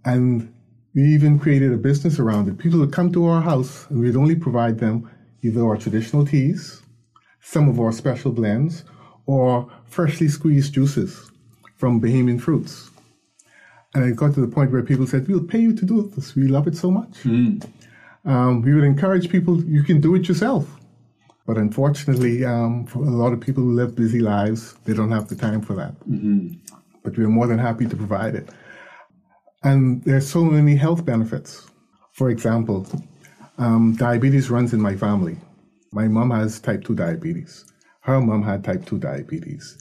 And 0.06 0.54
we 0.94 1.02
even 1.02 1.38
created 1.38 1.74
a 1.74 1.76
business 1.76 2.18
around 2.18 2.48
it. 2.48 2.56
People 2.56 2.80
would 2.80 2.92
come 2.92 3.12
to 3.12 3.26
our 3.26 3.42
house 3.42 3.86
and 3.90 4.00
we'd 4.00 4.16
only 4.16 4.34
provide 4.34 4.78
them 4.78 5.10
either 5.42 5.62
our 5.62 5.76
traditional 5.76 6.24
teas, 6.24 6.82
some 7.42 7.68
of 7.68 7.78
our 7.78 7.92
special 7.92 8.32
blends, 8.32 8.84
or 9.26 9.70
freshly 9.84 10.28
squeezed 10.28 10.72
juices 10.72 11.30
from 11.76 12.00
Bahamian 12.00 12.40
fruits. 12.40 12.90
And 13.94 14.04
it 14.04 14.16
got 14.16 14.32
to 14.34 14.40
the 14.40 14.48
point 14.48 14.72
where 14.72 14.82
people 14.82 15.06
said, 15.06 15.28
We'll 15.28 15.44
pay 15.44 15.58
you 15.58 15.76
to 15.76 15.84
do 15.84 16.10
this. 16.16 16.34
We 16.34 16.48
love 16.48 16.66
it 16.66 16.76
so 16.76 16.90
much. 16.90 17.24
Mm. 17.24 17.68
Um, 18.24 18.62
we 18.62 18.74
would 18.74 18.84
encourage 18.84 19.30
people, 19.30 19.62
you 19.64 19.82
can 19.82 20.00
do 20.00 20.14
it 20.14 20.28
yourself. 20.28 20.68
But 21.46 21.56
unfortunately, 21.56 22.44
um, 22.44 22.86
for 22.86 23.00
a 23.00 23.10
lot 23.10 23.32
of 23.32 23.40
people 23.40 23.64
who 23.64 23.72
live 23.72 23.96
busy 23.96 24.20
lives, 24.20 24.74
they 24.84 24.94
don't 24.94 25.10
have 25.10 25.28
the 25.28 25.36
time 25.36 25.62
for 25.62 25.74
that. 25.74 25.98
Mm-hmm. 26.08 26.54
But 27.02 27.16
we're 27.16 27.28
more 27.28 27.46
than 27.46 27.58
happy 27.58 27.86
to 27.86 27.96
provide 27.96 28.34
it. 28.34 28.48
And 29.62 30.02
there's 30.04 30.28
so 30.28 30.44
many 30.44 30.76
health 30.76 31.04
benefits. 31.04 31.66
For 32.12 32.30
example, 32.30 32.86
um, 33.58 33.94
diabetes 33.96 34.50
runs 34.50 34.72
in 34.72 34.80
my 34.80 34.96
family. 34.96 35.38
My 35.92 36.08
mom 36.08 36.30
has 36.30 36.60
type 36.60 36.84
2 36.84 36.94
diabetes. 36.94 37.64
Her 38.02 38.20
mom 38.20 38.42
had 38.42 38.62
type 38.62 38.86
2 38.86 38.98
diabetes. 38.98 39.76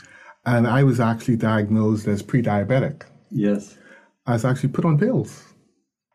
And 0.46 0.66
I 0.68 0.84
was 0.84 1.00
actually 1.00 1.36
diagnosed 1.36 2.08
as 2.08 2.22
pre 2.22 2.42
diabetic. 2.42 3.04
Yes. 3.30 3.78
I 4.26 4.34
was 4.34 4.46
actually 4.46 4.70
put 4.70 4.86
on 4.86 4.98
pills. 4.98 5.44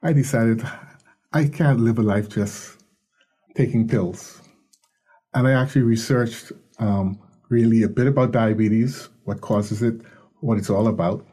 I 0.02 0.12
decided 0.12 0.62
I 1.36 1.48
can't 1.48 1.80
live 1.80 1.98
a 1.98 2.02
life 2.02 2.28
just 2.28 2.78
taking 3.56 3.88
pills. 3.88 4.40
And 5.34 5.48
I 5.48 5.60
actually 5.60 5.82
researched 5.82 6.52
um, 6.78 7.18
really 7.50 7.82
a 7.82 7.88
bit 7.88 8.06
about 8.06 8.30
diabetes, 8.30 9.08
what 9.24 9.40
causes 9.40 9.82
it, 9.82 10.00
what 10.42 10.58
it's 10.58 10.70
all 10.70 10.86
about, 10.86 11.26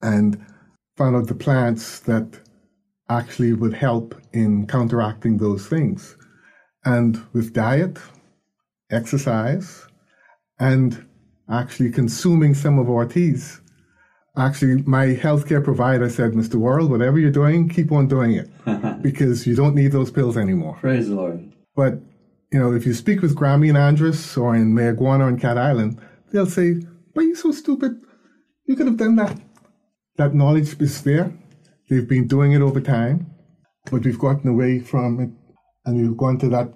and 0.00 0.42
found 0.96 1.16
out 1.16 1.26
the 1.26 1.34
plants 1.34 2.00
that 2.00 2.40
actually 3.10 3.52
would 3.52 3.74
help 3.74 4.14
in 4.32 4.66
counteracting 4.66 5.36
those 5.36 5.66
things. 5.66 6.16
And 6.86 7.22
with 7.34 7.52
diet, 7.52 7.98
exercise, 8.90 9.86
and 10.60 11.06
actually 11.50 11.90
consuming 11.90 12.54
some 12.54 12.78
of 12.78 12.88
our 12.88 13.04
teas, 13.04 13.60
actually 14.36 14.82
my 14.82 15.08
healthcare 15.08 15.62
provider 15.62 16.08
said, 16.08 16.32
Mr. 16.32 16.54
Worrell, 16.54 16.88
whatever 16.88 17.18
you're 17.18 17.30
doing, 17.30 17.68
keep 17.68 17.92
on 17.92 18.08
doing 18.08 18.32
it 18.32 18.50
because 19.02 19.46
you 19.46 19.54
don't 19.54 19.74
need 19.74 19.92
those 19.92 20.10
pills 20.10 20.36
anymore. 20.36 20.76
Praise 20.80 21.08
the 21.08 21.14
Lord. 21.14 21.52
But, 21.76 21.94
you 22.50 22.58
know, 22.58 22.72
if 22.72 22.86
you 22.86 22.94
speak 22.94 23.22
with 23.22 23.36
Grammy 23.36 23.68
and 23.68 23.78
Andros 23.78 24.36
or 24.36 24.54
in 24.54 24.74
Mayaguana 24.74 25.28
and 25.28 25.40
Cat 25.40 25.58
Island, 25.58 26.00
they'll 26.32 26.46
say, 26.46 26.74
why 27.12 27.22
are 27.22 27.26
you 27.26 27.34
so 27.34 27.52
stupid? 27.52 28.00
You 28.66 28.76
could 28.76 28.86
have 28.86 28.96
done 28.96 29.16
that. 29.16 29.38
That 30.16 30.34
knowledge 30.34 30.80
is 30.80 31.02
there. 31.02 31.32
They've 31.88 32.08
been 32.08 32.26
doing 32.26 32.52
it 32.52 32.62
over 32.62 32.80
time, 32.80 33.30
but 33.90 34.04
we've 34.04 34.18
gotten 34.18 34.48
away 34.48 34.80
from 34.80 35.20
it 35.20 35.30
and 35.84 36.00
we've 36.00 36.16
gone 36.16 36.38
to 36.38 36.48
that 36.50 36.72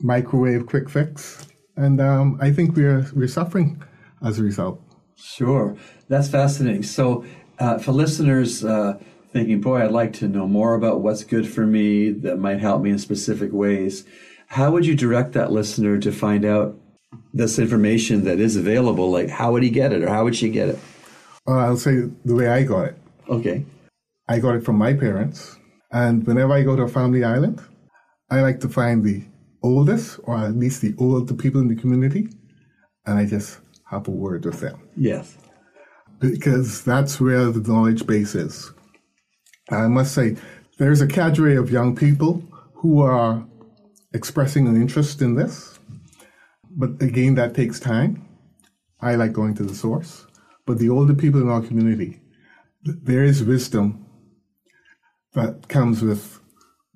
microwave 0.00 0.66
quick 0.66 0.88
fix. 0.88 1.46
And 1.76 2.00
um, 2.00 2.38
I 2.40 2.50
think 2.50 2.74
we're, 2.74 3.06
we're 3.14 3.28
suffering 3.28 3.82
as 4.24 4.38
a 4.38 4.42
result. 4.42 4.80
Sure. 5.16 5.76
That's 6.08 6.28
fascinating. 6.28 6.82
So, 6.82 7.24
uh, 7.58 7.78
for 7.78 7.92
listeners 7.92 8.64
uh, 8.64 8.98
thinking, 9.32 9.60
boy, 9.60 9.82
I'd 9.82 9.90
like 9.90 10.12
to 10.14 10.28
know 10.28 10.46
more 10.46 10.74
about 10.74 11.00
what's 11.00 11.24
good 11.24 11.48
for 11.48 11.66
me 11.66 12.10
that 12.10 12.38
might 12.38 12.60
help 12.60 12.82
me 12.82 12.90
in 12.90 12.98
specific 12.98 13.52
ways, 13.52 14.04
how 14.48 14.70
would 14.70 14.86
you 14.86 14.94
direct 14.94 15.32
that 15.32 15.52
listener 15.52 15.98
to 15.98 16.12
find 16.12 16.44
out 16.44 16.78
this 17.32 17.58
information 17.58 18.24
that 18.24 18.38
is 18.40 18.56
available? 18.56 19.10
Like, 19.10 19.28
how 19.28 19.52
would 19.52 19.62
he 19.62 19.70
get 19.70 19.92
it 19.92 20.02
or 20.02 20.08
how 20.08 20.24
would 20.24 20.36
she 20.36 20.50
get 20.50 20.68
it? 20.68 20.78
Well, 21.46 21.58
I'll 21.58 21.76
say 21.76 22.02
the 22.24 22.34
way 22.34 22.48
I 22.48 22.62
got 22.62 22.86
it. 22.88 22.98
Okay. 23.28 23.64
I 24.28 24.38
got 24.38 24.56
it 24.56 24.64
from 24.64 24.76
my 24.76 24.92
parents. 24.92 25.58
And 25.92 26.26
whenever 26.26 26.52
I 26.52 26.62
go 26.62 26.76
to 26.76 26.82
a 26.82 26.88
family 26.88 27.24
island, 27.24 27.62
I 28.30 28.40
like 28.40 28.60
to 28.60 28.68
find 28.68 29.04
the 29.04 29.24
oldest, 29.62 30.20
or 30.24 30.36
at 30.36 30.56
least 30.56 30.82
the 30.82 30.94
older 30.98 31.34
people 31.34 31.60
in 31.60 31.68
the 31.68 31.76
community, 31.76 32.28
and 33.06 33.18
I 33.18 33.24
just 33.24 33.60
have 33.86 34.08
a 34.08 34.10
word 34.10 34.44
with 34.44 34.60
them. 34.60 34.80
Yes. 34.96 35.36
Because 36.18 36.84
that's 36.84 37.20
where 37.20 37.50
the 37.50 37.66
knowledge 37.70 38.06
base 38.06 38.34
is. 38.34 38.72
I 39.70 39.86
must 39.86 40.14
say, 40.14 40.36
there's 40.78 41.00
a 41.00 41.06
cadre 41.06 41.56
of 41.56 41.70
young 41.70 41.96
people 41.96 42.42
who 42.74 43.00
are 43.02 43.44
expressing 44.12 44.66
an 44.66 44.76
interest 44.76 45.22
in 45.22 45.34
this. 45.34 45.78
But 46.70 47.02
again, 47.02 47.34
that 47.36 47.54
takes 47.54 47.80
time. 47.80 48.26
I 49.00 49.14
like 49.14 49.32
going 49.32 49.54
to 49.56 49.62
the 49.62 49.74
source. 49.74 50.26
But 50.66 50.78
the 50.78 50.90
older 50.90 51.14
people 51.14 51.40
in 51.40 51.48
our 51.48 51.62
community, 51.62 52.20
there 52.84 53.24
is 53.24 53.42
wisdom 53.42 54.06
that 55.34 55.68
comes 55.68 56.02
with 56.02 56.40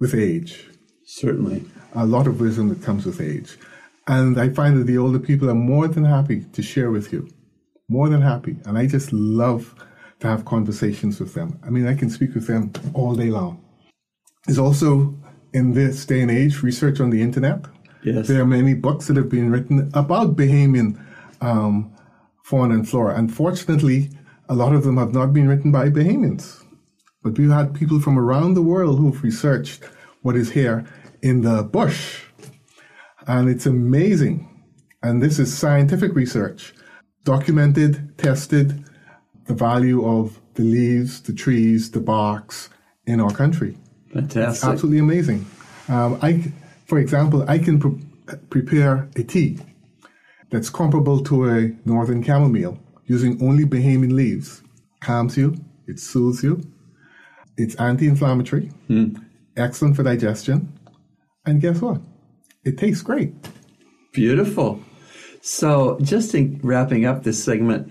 with 0.00 0.14
age. 0.14 0.66
Certainly. 1.04 1.64
A 1.94 2.06
lot 2.06 2.26
of 2.26 2.40
wisdom 2.40 2.68
that 2.70 2.82
comes 2.82 3.04
with 3.04 3.20
age. 3.20 3.58
And 4.06 4.40
I 4.40 4.48
find 4.48 4.78
that 4.78 4.84
the 4.84 4.98
older 4.98 5.18
people 5.18 5.50
are 5.50 5.54
more 5.54 5.88
than 5.88 6.04
happy 6.04 6.44
to 6.52 6.62
share 6.62 6.90
with 6.90 7.12
you. 7.12 7.28
More 7.88 8.08
than 8.08 8.22
happy. 8.22 8.56
And 8.64 8.78
I 8.78 8.86
just 8.86 9.12
love 9.12 9.74
to 10.20 10.26
have 10.26 10.44
conversations 10.44 11.20
with 11.20 11.34
them. 11.34 11.58
I 11.64 11.70
mean, 11.70 11.86
I 11.86 11.94
can 11.94 12.10
speak 12.10 12.34
with 12.34 12.46
them 12.46 12.72
all 12.94 13.14
day 13.14 13.30
long. 13.30 13.64
There's 14.46 14.58
also, 14.58 15.14
in 15.52 15.74
this 15.74 16.04
day 16.06 16.20
and 16.20 16.30
age, 16.30 16.62
research 16.62 17.00
on 17.00 17.10
the 17.10 17.22
internet. 17.22 17.64
Yes. 18.02 18.28
There 18.28 18.40
are 18.40 18.46
many 18.46 18.74
books 18.74 19.06
that 19.06 19.16
have 19.16 19.28
been 19.28 19.50
written 19.50 19.90
about 19.94 20.36
Bahamian 20.36 20.98
um, 21.40 21.94
fauna 22.44 22.74
and 22.74 22.88
flora. 22.88 23.16
Unfortunately, 23.16 24.10
a 24.48 24.54
lot 24.54 24.74
of 24.74 24.84
them 24.84 24.96
have 24.96 25.12
not 25.12 25.32
been 25.32 25.48
written 25.48 25.70
by 25.70 25.90
Bahamians. 25.90 26.64
But 27.22 27.38
we've 27.38 27.50
had 27.50 27.74
people 27.74 28.00
from 28.00 28.18
around 28.18 28.54
the 28.54 28.62
world 28.62 28.98
who've 28.98 29.22
researched 29.22 29.84
what 30.22 30.36
is 30.36 30.50
here 30.50 30.86
in 31.22 31.42
the 31.42 31.62
bush. 31.62 32.24
And 33.30 33.48
it's 33.48 33.66
amazing. 33.66 34.36
And 35.04 35.22
this 35.22 35.38
is 35.38 35.56
scientific 35.56 36.16
research, 36.16 36.74
documented, 37.22 38.18
tested, 38.18 38.84
the 39.46 39.54
value 39.54 40.04
of 40.04 40.40
the 40.54 40.64
leaves, 40.64 41.22
the 41.22 41.32
trees, 41.32 41.92
the 41.92 42.00
barks 42.00 42.70
in 43.06 43.20
our 43.20 43.30
country. 43.30 43.78
It's 44.06 44.14
Fantastic. 44.34 44.68
absolutely 44.68 44.98
amazing. 44.98 45.46
Um, 45.88 46.18
I, 46.20 46.52
for 46.86 46.98
example, 46.98 47.48
I 47.48 47.58
can 47.58 47.78
pre- 47.78 48.36
prepare 48.50 49.08
a 49.14 49.22
tea 49.22 49.60
that's 50.50 50.68
comparable 50.68 51.22
to 51.22 51.48
a 51.48 51.70
northern 51.84 52.24
chamomile 52.24 52.80
using 53.04 53.40
only 53.40 53.64
Bahamian 53.64 54.12
leaves. 54.12 54.60
Calms 54.98 55.36
you, 55.36 55.54
it 55.86 56.00
soothes 56.00 56.42
you, 56.42 56.60
it's 57.56 57.76
anti-inflammatory, 57.76 58.72
excellent 59.56 59.94
for 59.94 60.02
digestion, 60.02 60.72
and 61.46 61.60
guess 61.60 61.80
what? 61.80 62.00
It 62.64 62.78
tastes 62.78 63.02
great. 63.02 63.32
Beautiful. 64.12 64.80
So, 65.42 65.98
just 66.02 66.34
in 66.34 66.60
wrapping 66.62 67.06
up 67.06 67.22
this 67.22 67.42
segment, 67.42 67.90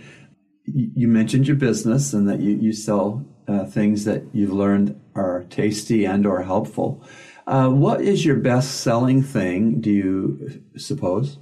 you 0.65 1.07
mentioned 1.07 1.47
your 1.47 1.55
business 1.55 2.13
and 2.13 2.29
that 2.29 2.39
you, 2.39 2.55
you 2.55 2.73
sell 2.73 3.25
uh, 3.47 3.65
things 3.65 4.05
that 4.05 4.23
you've 4.33 4.53
learned 4.53 4.99
are 5.15 5.45
tasty 5.49 6.05
and 6.05 6.27
or 6.27 6.43
helpful. 6.43 7.03
Uh, 7.47 7.69
what 7.69 8.01
is 8.01 8.23
your 8.23 8.35
best 8.35 8.81
selling 8.81 9.23
thing, 9.23 9.81
do 9.81 9.89
you 9.89 10.61
suppose? 10.77 11.39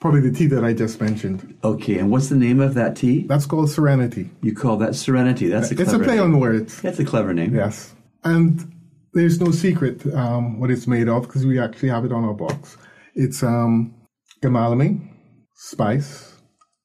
Probably 0.00 0.20
the 0.20 0.32
tea 0.32 0.46
that 0.48 0.64
I 0.64 0.72
just 0.72 1.00
mentioned. 1.00 1.56
Okay, 1.62 1.98
and 1.98 2.10
what's 2.10 2.28
the 2.28 2.36
name 2.36 2.60
of 2.60 2.74
that 2.74 2.96
tea? 2.96 3.22
That's 3.28 3.46
called 3.46 3.70
Serenity. 3.70 4.30
You 4.42 4.54
call 4.54 4.76
that 4.78 4.96
Serenity. 4.96 5.46
That's 5.46 5.70
a 5.70 5.80
It's 5.80 5.92
a 5.92 5.98
play 6.00 6.16
name. 6.16 6.24
on 6.34 6.40
words. 6.40 6.82
That's 6.82 6.98
a 6.98 7.04
clever 7.04 7.32
name. 7.32 7.54
Yes. 7.54 7.94
And 8.24 8.73
there's 9.14 9.40
no 9.40 9.50
secret 9.52 10.04
um, 10.14 10.60
what 10.60 10.70
it's 10.70 10.86
made 10.86 11.08
of 11.08 11.22
because 11.22 11.46
we 11.46 11.58
actually 11.58 11.88
have 11.88 12.04
it 12.04 12.12
on 12.12 12.24
our 12.24 12.34
box. 12.34 12.76
It's 13.14 13.42
um, 13.42 13.94
gamalame, 14.42 15.08
spice, 15.54 16.34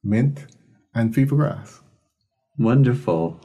mint, 0.04 0.46
and 0.94 1.14
fever 1.14 1.36
grass. 1.36 1.82
Wonderful. 2.58 3.40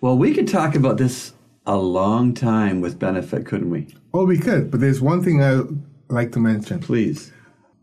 Well, 0.00 0.16
we 0.16 0.32
could 0.32 0.48
talk 0.48 0.74
about 0.74 0.98
this 0.98 1.32
a 1.66 1.76
long 1.76 2.32
time 2.32 2.80
with 2.80 2.98
benefit, 2.98 3.44
couldn't 3.44 3.70
we? 3.70 3.88
Oh, 4.14 4.24
we 4.24 4.38
could, 4.38 4.70
but 4.70 4.80
there's 4.80 5.00
one 5.00 5.22
thing 5.22 5.42
I 5.42 5.62
like 6.08 6.32
to 6.32 6.40
mention. 6.40 6.78
Please. 6.80 7.32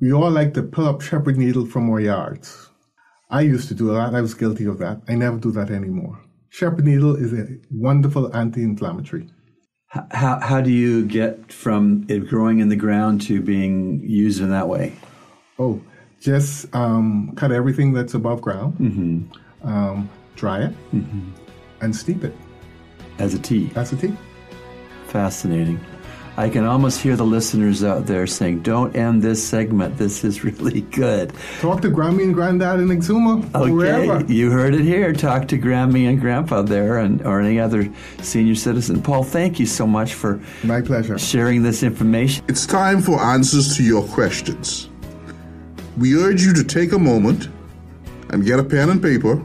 We 0.02 0.12
all 0.12 0.32
like 0.32 0.54
to 0.56 0.64
pull 0.64 0.88
up 0.88 1.02
shepherd 1.02 1.38
needle 1.38 1.66
from 1.66 1.90
our 1.90 2.00
yards. 2.00 2.70
I 3.30 3.42
used 3.42 3.68
to 3.70 3.74
do 3.74 3.88
that. 3.88 4.14
I 4.14 4.22
was 4.22 4.34
guilty 4.34 4.66
of 4.66 4.78
that. 4.80 5.02
I 5.08 5.16
never 5.16 5.38
do 5.38 5.52
that 5.52 5.70
anymore. 5.72 6.22
Shepherd 6.50 6.86
needle 6.86 7.16
is 7.16 7.34
a 7.34 7.48
wonderful 7.72 8.36
anti-inflammatory. 8.36 9.30
How, 10.12 10.40
how 10.42 10.62
do 10.62 10.72
you 10.72 11.06
get 11.06 11.52
from 11.52 12.06
it 12.10 12.28
growing 12.28 12.60
in 12.60 12.70
the 12.70 12.76
ground 12.76 13.22
to 13.24 13.42
being 13.42 14.02
used 14.04 14.42
in 14.42 14.50
that 14.50 14.68
way? 14.68 14.94
Oh, 15.58 15.82
just 16.20 16.74
um, 16.76 17.34
cut 17.36 17.52
everything 17.52 17.94
that's 17.94 18.14
above 18.14 18.42
ground, 18.42 18.76
um, 19.64 20.10
dry 20.36 20.64
it, 20.64 20.74
and 21.82 21.96
steep 21.96 22.24
it. 22.24 22.36
As 23.20 23.34
a 23.34 23.40
tea. 23.40 23.72
As 23.76 23.94
a 23.94 23.96
tea. 23.96 24.14
Fascinating. 25.08 25.80
I 26.38 26.50
can 26.50 26.66
almost 26.66 27.00
hear 27.02 27.16
the 27.16 27.26
listeners 27.26 27.82
out 27.82 28.08
there 28.08 28.28
saying, 28.28 28.62
don't 28.64 28.94
end 28.94 29.22
this 29.22 29.42
segment. 29.42 29.98
This 29.98 30.26
is 30.26 30.44
really 30.44 30.82
good. 30.92 31.32
Talk 31.62 31.82
to 31.84 31.90
Grammy 31.90 32.24
and 32.24 32.34
Granddad 32.34 32.82
in 32.82 32.88
Exuma 32.90 33.42
or 33.56 33.62
Okay, 33.62 33.72
wherever. 33.72 34.26
you 34.26 34.52
heard 34.52 34.76
it 34.76 34.82
here. 34.82 35.14
Talk 35.14 35.48
to 35.48 35.58
Grammy 35.58 36.10
and 36.10 36.20
Grandpa 36.20 36.62
there 36.64 36.98
and 36.98 37.22
or 37.26 37.40
any 37.40 37.58
other 37.58 37.90
senior 38.22 38.56
citizen. 38.56 39.02
Paul, 39.02 39.24
thank 39.24 39.60
you 39.62 39.66
so 39.66 39.88
much 39.88 40.14
for 40.14 40.42
My 40.64 40.82
pleasure. 40.82 41.18
sharing 41.18 41.64
this 41.64 41.84
information. 41.84 42.44
It's 42.50 42.66
time 42.66 43.02
for 43.02 43.18
answers 43.22 43.78
to 43.78 43.84
your 43.84 44.04
questions. 44.04 44.90
We 45.98 46.18
urge 46.18 46.42
you 46.44 46.54
to 46.54 46.64
take 46.66 46.92
a 46.92 47.00
moment 47.00 47.48
and 48.32 48.44
get 48.44 48.60
a 48.60 48.64
pen 48.64 48.90
and 48.90 49.02
paper 49.02 49.42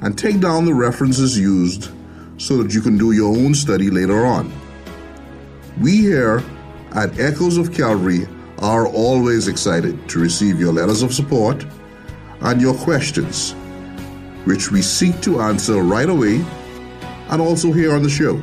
and 0.00 0.16
take 0.16 0.40
down 0.40 0.64
the 0.64 0.72
references 0.72 1.38
used 1.38 1.90
so 2.38 2.56
that 2.62 2.72
you 2.72 2.80
can 2.80 2.96
do 2.96 3.12
your 3.12 3.36
own 3.36 3.54
study 3.54 3.90
later 3.90 4.24
on. 4.24 4.50
We 5.80 5.96
here 5.98 6.42
at 6.92 7.18
Echoes 7.18 7.56
of 7.56 7.72
Calvary 7.72 8.28
are 8.58 8.86
always 8.86 9.48
excited 9.48 10.08
to 10.10 10.20
receive 10.20 10.60
your 10.60 10.72
letters 10.72 11.02
of 11.02 11.12
support 11.14 11.64
and 12.42 12.60
your 12.60 12.74
questions, 12.74 13.52
which 14.44 14.70
we 14.70 14.82
seek 14.82 15.20
to 15.22 15.40
answer 15.40 15.82
right 15.82 16.08
away 16.08 16.44
and 17.30 17.40
also 17.40 17.72
here 17.72 17.94
on 17.94 18.02
the 18.02 18.10
show. 18.10 18.40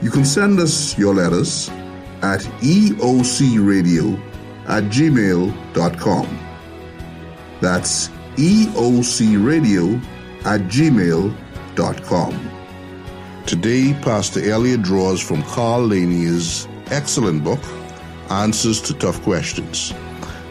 You 0.00 0.10
can 0.10 0.24
send 0.24 0.60
us 0.60 0.96
your 0.96 1.14
letters 1.14 1.68
at 2.22 2.40
eocradio 2.60 4.20
at 4.68 4.84
gmail.com. 4.84 6.38
That's 7.60 8.08
eocradio 8.36 10.00
at 10.44 10.60
gmail.com. 10.62 12.51
Today, 13.46 13.92
Pastor 14.02 14.48
Elliot 14.48 14.82
draws 14.82 15.20
from 15.20 15.42
Carl 15.42 15.88
Laney's 15.88 16.66
excellent 16.86 17.42
book, 17.42 17.60
Answers 18.30 18.80
to 18.82 18.94
Tough 18.94 19.20
Questions. 19.22 19.92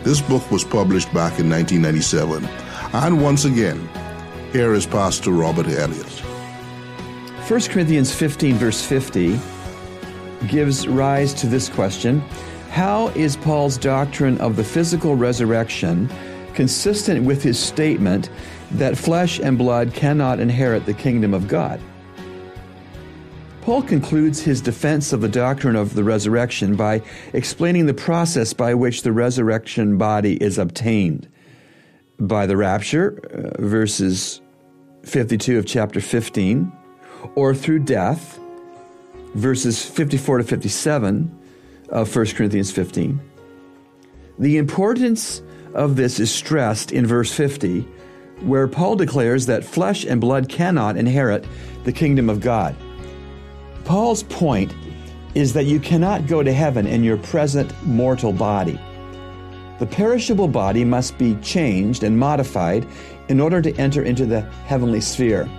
This 0.04 0.20
book 0.22 0.52
was 0.52 0.64
published 0.64 1.08
back 1.14 1.40
in 1.40 1.50
1997. 1.50 2.46
And 2.94 3.24
once 3.24 3.46
again, 3.46 3.90
here 4.52 4.74
is 4.74 4.86
Pastor 4.86 5.32
Robert 5.32 5.68
Elliott. 5.68 6.12
1 7.48 7.62
Corinthians 7.70 8.14
15, 8.14 8.56
verse 8.56 8.86
50, 8.86 9.40
gives 10.48 10.86
rise 10.88 11.34
to 11.36 11.48
this 11.48 11.70
question 11.70 12.20
How 12.70 13.08
is 13.10 13.38
Paul's 13.38 13.78
doctrine 13.78 14.38
of 14.40 14.58
the 14.58 14.64
physical 14.64 15.16
resurrection 15.16 16.10
consistent 16.54 17.24
with 17.24 17.42
his 17.42 17.58
statement 17.58 18.30
that 18.72 18.98
flesh 18.98 19.40
and 19.40 19.58
blood 19.58 19.94
cannot 19.94 20.40
inherit 20.40 20.86
the 20.86 20.94
kingdom 20.94 21.34
of 21.34 21.48
God? 21.48 21.80
Paul 23.62 23.84
concludes 23.84 24.42
his 24.42 24.60
defense 24.60 25.14
of 25.14 25.22
the 25.22 25.30
doctrine 25.30 25.76
of 25.76 25.94
the 25.94 26.04
resurrection 26.04 26.76
by 26.76 27.04
explaining 27.34 27.86
the 27.86 27.94
process 27.94 28.54
by 28.54 28.74
which 28.74 29.04
the 29.04 29.12
resurrection 29.12 30.00
body 30.00 30.34
is 30.42 30.58
obtained. 30.58 31.28
By 32.20 32.48
the 32.48 32.58
rapture, 32.58 33.20
uh, 33.32 33.62
verses 33.62 34.42
52 35.04 35.60
of 35.60 35.68
chapter 35.68 36.02
15, 36.02 36.72
or 37.36 37.54
through 37.54 37.80
death, 37.80 38.40
verses 39.36 39.86
54 39.86 40.40
to 40.40 40.44
57 40.44 41.40
of 41.90 42.16
1 42.16 42.26
Corinthians 42.28 42.72
15. 42.72 43.22
The 44.40 44.58
importance 44.58 45.44
of 45.76 45.98
this 45.98 46.20
is 46.20 46.34
stressed 46.34 46.92
in 46.92 47.06
verse 47.06 47.32
50, 47.32 47.82
where 48.42 48.68
Paul 48.68 48.96
declares 48.96 49.46
that 49.46 49.64
flesh 49.64 50.04
and 50.04 50.20
blood 50.20 50.50
cannot 50.50 50.98
inherit 50.98 51.46
the 51.84 51.94
kingdom 51.94 52.28
of 52.28 52.40
God. 52.40 52.76
Paul's 53.86 54.24
point 54.24 54.74
is 55.34 55.54
that 55.54 55.66
you 55.66 55.80
cannot 55.80 56.28
go 56.28 56.44
to 56.44 56.54
heaven 56.54 56.88
in 56.88 57.04
your 57.04 57.18
present 57.18 57.74
mortal 57.86 58.34
body. 58.34 58.80
The 59.80 59.86
perishable 59.86 60.48
body 60.48 60.84
must 60.84 61.18
be 61.18 61.36
changed 61.36 62.04
and 62.04 62.18
modified 62.18 62.88
in 63.30 63.40
order 63.40 63.62
to 63.62 63.76
enter 63.78 64.04
into 64.04 64.26
the 64.26 64.42
heavenly 64.66 65.02
sphere. 65.02 65.50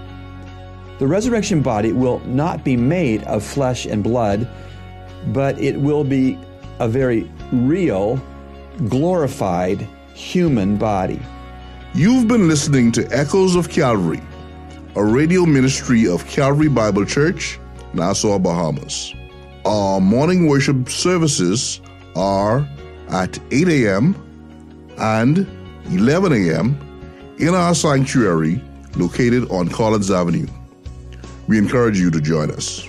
The 0.98 1.06
resurrection 1.06 1.62
body 1.62 1.92
will 1.92 2.20
not 2.20 2.62
be 2.62 2.76
made 2.76 3.24
of 3.24 3.42
flesh 3.42 3.86
and 3.86 4.04
blood, 4.04 4.48
but 5.28 5.58
it 5.58 5.76
will 5.76 6.04
be 6.04 6.38
a 6.78 6.88
very 6.88 7.30
real, 7.50 8.20
glorified 8.88 9.88
human 10.14 10.76
body. 10.76 11.20
You've 11.94 12.28
been 12.28 12.46
listening 12.46 12.92
to 12.92 13.08
Echoes 13.10 13.56
of 13.56 13.68
Calvary, 13.68 14.22
a 14.94 15.04
radio 15.04 15.44
ministry 15.44 16.06
of 16.06 16.26
Calvary 16.26 16.68
Bible 16.68 17.04
Church, 17.04 17.58
Nassau, 17.94 18.38
Bahamas. 18.38 19.14
Our 19.64 20.00
morning 20.00 20.48
worship 20.48 20.88
services 20.88 21.80
are 22.16 22.66
at 23.10 23.38
8 23.50 23.68
a.m. 23.68 24.16
and 24.98 25.46
11 25.90 26.32
a.m. 26.32 27.36
in 27.38 27.54
our 27.54 27.74
sanctuary 27.74 28.62
located 28.96 29.50
on 29.50 29.68
Collins 29.68 30.10
Avenue. 30.10 30.46
We 31.46 31.58
encourage 31.58 31.98
you 31.98 32.10
to 32.10 32.20
join 32.20 32.50
us. 32.50 32.88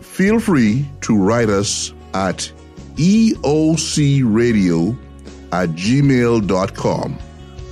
Feel 0.00 0.40
free 0.40 0.86
to 1.02 1.16
write 1.16 1.48
us 1.48 1.92
at 2.14 2.50
eocradio 2.96 4.96
at 5.52 5.68
gmail.com. 5.70 7.18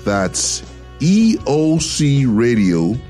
That's 0.04 0.62
eocradio 1.00 3.00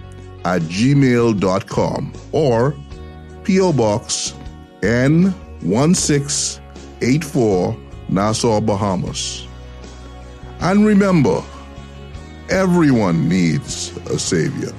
at 0.44 0.62
gmail.com 0.62 2.12
or 2.33 2.74
P.O. 3.44 3.72
Box 3.72 4.35
N1684 4.80 7.76
Nassau, 8.09 8.61
Bahamas. 8.61 9.46
And 10.61 10.87
remember, 10.87 11.42
everyone 12.50 13.28
needs 13.28 13.96
a 14.09 14.18
Savior. 14.18 14.72